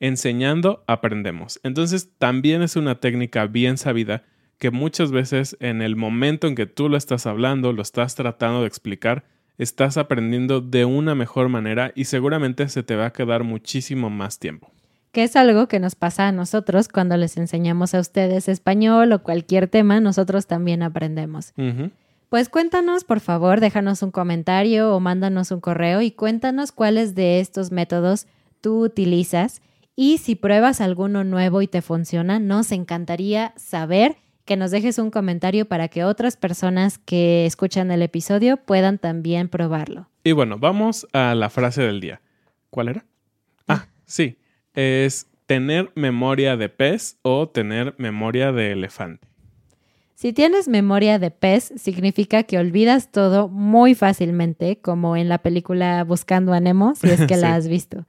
enseñando 0.00 0.84
aprendemos. 0.86 1.60
Entonces 1.62 2.10
también 2.18 2.62
es 2.62 2.76
una 2.76 3.00
técnica 3.00 3.46
bien 3.46 3.76
sabida 3.76 4.24
que 4.58 4.70
muchas 4.70 5.10
veces 5.10 5.56
en 5.58 5.82
el 5.82 5.96
momento 5.96 6.46
en 6.46 6.54
que 6.54 6.66
tú 6.66 6.88
lo 6.88 6.96
estás 6.96 7.26
hablando, 7.26 7.72
lo 7.72 7.82
estás 7.82 8.14
tratando 8.14 8.60
de 8.60 8.68
explicar, 8.68 9.24
estás 9.62 9.96
aprendiendo 9.96 10.60
de 10.60 10.84
una 10.84 11.14
mejor 11.14 11.48
manera 11.48 11.92
y 11.94 12.04
seguramente 12.04 12.68
se 12.68 12.82
te 12.82 12.96
va 12.96 13.06
a 13.06 13.12
quedar 13.12 13.44
muchísimo 13.44 14.10
más 14.10 14.38
tiempo. 14.38 14.70
Que 15.12 15.24
es 15.24 15.36
algo 15.36 15.68
que 15.68 15.78
nos 15.78 15.94
pasa 15.94 16.28
a 16.28 16.32
nosotros 16.32 16.88
cuando 16.88 17.16
les 17.16 17.36
enseñamos 17.36 17.94
a 17.94 18.00
ustedes 18.00 18.48
español 18.48 19.12
o 19.12 19.22
cualquier 19.22 19.68
tema, 19.68 20.00
nosotros 20.00 20.46
también 20.46 20.82
aprendemos. 20.82 21.52
Pues 22.28 22.48
cuéntanos, 22.48 23.04
por 23.04 23.20
favor, 23.20 23.60
déjanos 23.60 24.02
un 24.02 24.10
comentario 24.10 24.94
o 24.96 25.00
mándanos 25.00 25.50
un 25.50 25.60
correo 25.60 26.00
y 26.00 26.12
cuéntanos 26.12 26.72
cuáles 26.72 27.14
de 27.14 27.40
estos 27.40 27.72
métodos 27.72 28.26
tú 28.62 28.82
utilizas 28.82 29.60
y 29.94 30.18
si 30.18 30.34
pruebas 30.34 30.80
alguno 30.80 31.24
nuevo 31.24 31.60
y 31.60 31.68
te 31.68 31.82
funciona, 31.82 32.38
nos 32.38 32.72
encantaría 32.72 33.52
saber 33.56 34.16
que 34.52 34.56
nos 34.58 34.70
dejes 34.70 34.98
un 34.98 35.10
comentario 35.10 35.64
para 35.64 35.88
que 35.88 36.04
otras 36.04 36.36
personas 36.36 36.98
que 36.98 37.46
escuchan 37.46 37.90
el 37.90 38.02
episodio 38.02 38.58
puedan 38.58 38.98
también 38.98 39.48
probarlo. 39.48 40.10
Y 40.24 40.32
bueno, 40.32 40.58
vamos 40.58 41.08
a 41.14 41.34
la 41.34 41.48
frase 41.48 41.80
del 41.80 42.02
día. 42.02 42.20
¿Cuál 42.68 42.88
era? 42.88 43.06
Ah, 43.66 43.86
sí. 44.04 44.36
Es 44.74 45.26
tener 45.46 45.90
memoria 45.94 46.58
de 46.58 46.68
pez 46.68 47.16
o 47.22 47.48
tener 47.48 47.94
memoria 47.96 48.52
de 48.52 48.72
elefante. 48.72 49.26
Si 50.16 50.34
tienes 50.34 50.68
memoria 50.68 51.18
de 51.18 51.30
pez, 51.30 51.72
significa 51.76 52.42
que 52.42 52.58
olvidas 52.58 53.10
todo 53.10 53.48
muy 53.48 53.94
fácilmente, 53.94 54.82
como 54.82 55.16
en 55.16 55.30
la 55.30 55.38
película 55.38 56.04
Buscando 56.04 56.52
a 56.52 56.60
Nemo, 56.60 56.94
si 56.94 57.08
es 57.08 57.22
que 57.26 57.36
la 57.38 57.54
has 57.54 57.68
visto. 57.68 58.04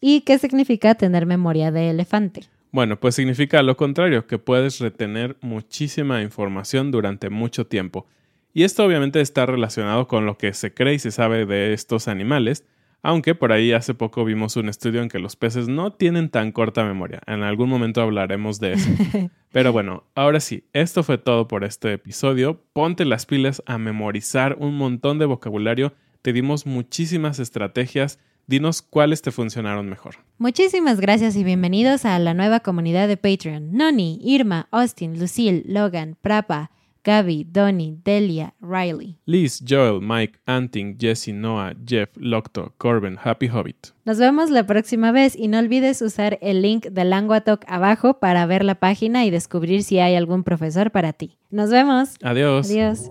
¿Y 0.00 0.22
qué 0.22 0.40
significa 0.40 0.96
tener 0.96 1.26
memoria 1.26 1.70
de 1.70 1.90
elefante? 1.90 2.40
Bueno, 2.76 3.00
pues 3.00 3.14
significa 3.14 3.62
lo 3.62 3.74
contrario, 3.78 4.26
que 4.26 4.36
puedes 4.36 4.80
retener 4.80 5.38
muchísima 5.40 6.20
información 6.20 6.90
durante 6.90 7.30
mucho 7.30 7.66
tiempo. 7.66 8.06
Y 8.52 8.64
esto 8.64 8.84
obviamente 8.84 9.22
está 9.22 9.46
relacionado 9.46 10.06
con 10.08 10.26
lo 10.26 10.36
que 10.36 10.52
se 10.52 10.74
cree 10.74 10.92
y 10.92 10.98
se 10.98 11.10
sabe 11.10 11.46
de 11.46 11.72
estos 11.72 12.06
animales, 12.06 12.66
aunque 13.02 13.34
por 13.34 13.52
ahí 13.52 13.72
hace 13.72 13.94
poco 13.94 14.26
vimos 14.26 14.56
un 14.56 14.68
estudio 14.68 15.00
en 15.00 15.08
que 15.08 15.18
los 15.18 15.36
peces 15.36 15.68
no 15.68 15.94
tienen 15.94 16.28
tan 16.28 16.52
corta 16.52 16.84
memoria. 16.84 17.22
En 17.26 17.44
algún 17.44 17.70
momento 17.70 18.02
hablaremos 18.02 18.60
de 18.60 18.74
eso. 18.74 18.90
Pero 19.52 19.72
bueno, 19.72 20.04
ahora 20.14 20.40
sí, 20.40 20.64
esto 20.74 21.02
fue 21.02 21.16
todo 21.16 21.48
por 21.48 21.64
este 21.64 21.94
episodio. 21.94 22.62
Ponte 22.74 23.06
las 23.06 23.24
pilas 23.24 23.62
a 23.64 23.78
memorizar 23.78 24.54
un 24.60 24.76
montón 24.76 25.18
de 25.18 25.24
vocabulario. 25.24 25.94
Te 26.20 26.34
dimos 26.34 26.66
muchísimas 26.66 27.38
estrategias 27.38 28.18
Dinos 28.48 28.80
cuáles 28.80 29.22
te 29.22 29.32
funcionaron 29.32 29.88
mejor. 29.88 30.16
Muchísimas 30.38 31.00
gracias 31.00 31.34
y 31.34 31.42
bienvenidos 31.42 32.04
a 32.04 32.16
la 32.20 32.32
nueva 32.32 32.60
comunidad 32.60 33.08
de 33.08 33.16
Patreon. 33.16 33.72
Noni, 33.72 34.20
Irma, 34.22 34.68
Austin, 34.70 35.18
Lucille, 35.18 35.64
Logan, 35.66 36.16
Prapa, 36.20 36.70
Gaby, 37.02 37.44
Donny, 37.50 37.98
Delia, 38.04 38.54
Riley. 38.60 39.16
Liz, 39.26 39.62
Joel, 39.66 40.00
Mike, 40.00 40.38
Anting, 40.46 40.96
Jesse, 40.96 41.32
Noah, 41.32 41.74
Jeff, 41.84 42.10
Locto, 42.16 42.72
Corbin, 42.78 43.16
Happy 43.22 43.48
Hobbit. 43.48 43.88
Nos 44.04 44.18
vemos 44.18 44.50
la 44.50 44.64
próxima 44.64 45.10
vez 45.10 45.34
y 45.34 45.48
no 45.48 45.58
olvides 45.58 46.00
usar 46.00 46.38
el 46.40 46.62
link 46.62 46.86
de 46.86 47.04
Languatalk 47.04 47.64
abajo 47.66 48.20
para 48.20 48.46
ver 48.46 48.64
la 48.64 48.76
página 48.76 49.24
y 49.24 49.30
descubrir 49.30 49.82
si 49.82 49.98
hay 49.98 50.14
algún 50.14 50.44
profesor 50.44 50.92
para 50.92 51.12
ti. 51.12 51.36
Nos 51.50 51.70
vemos. 51.70 52.14
Adiós. 52.22 52.70
Adiós. 52.70 53.10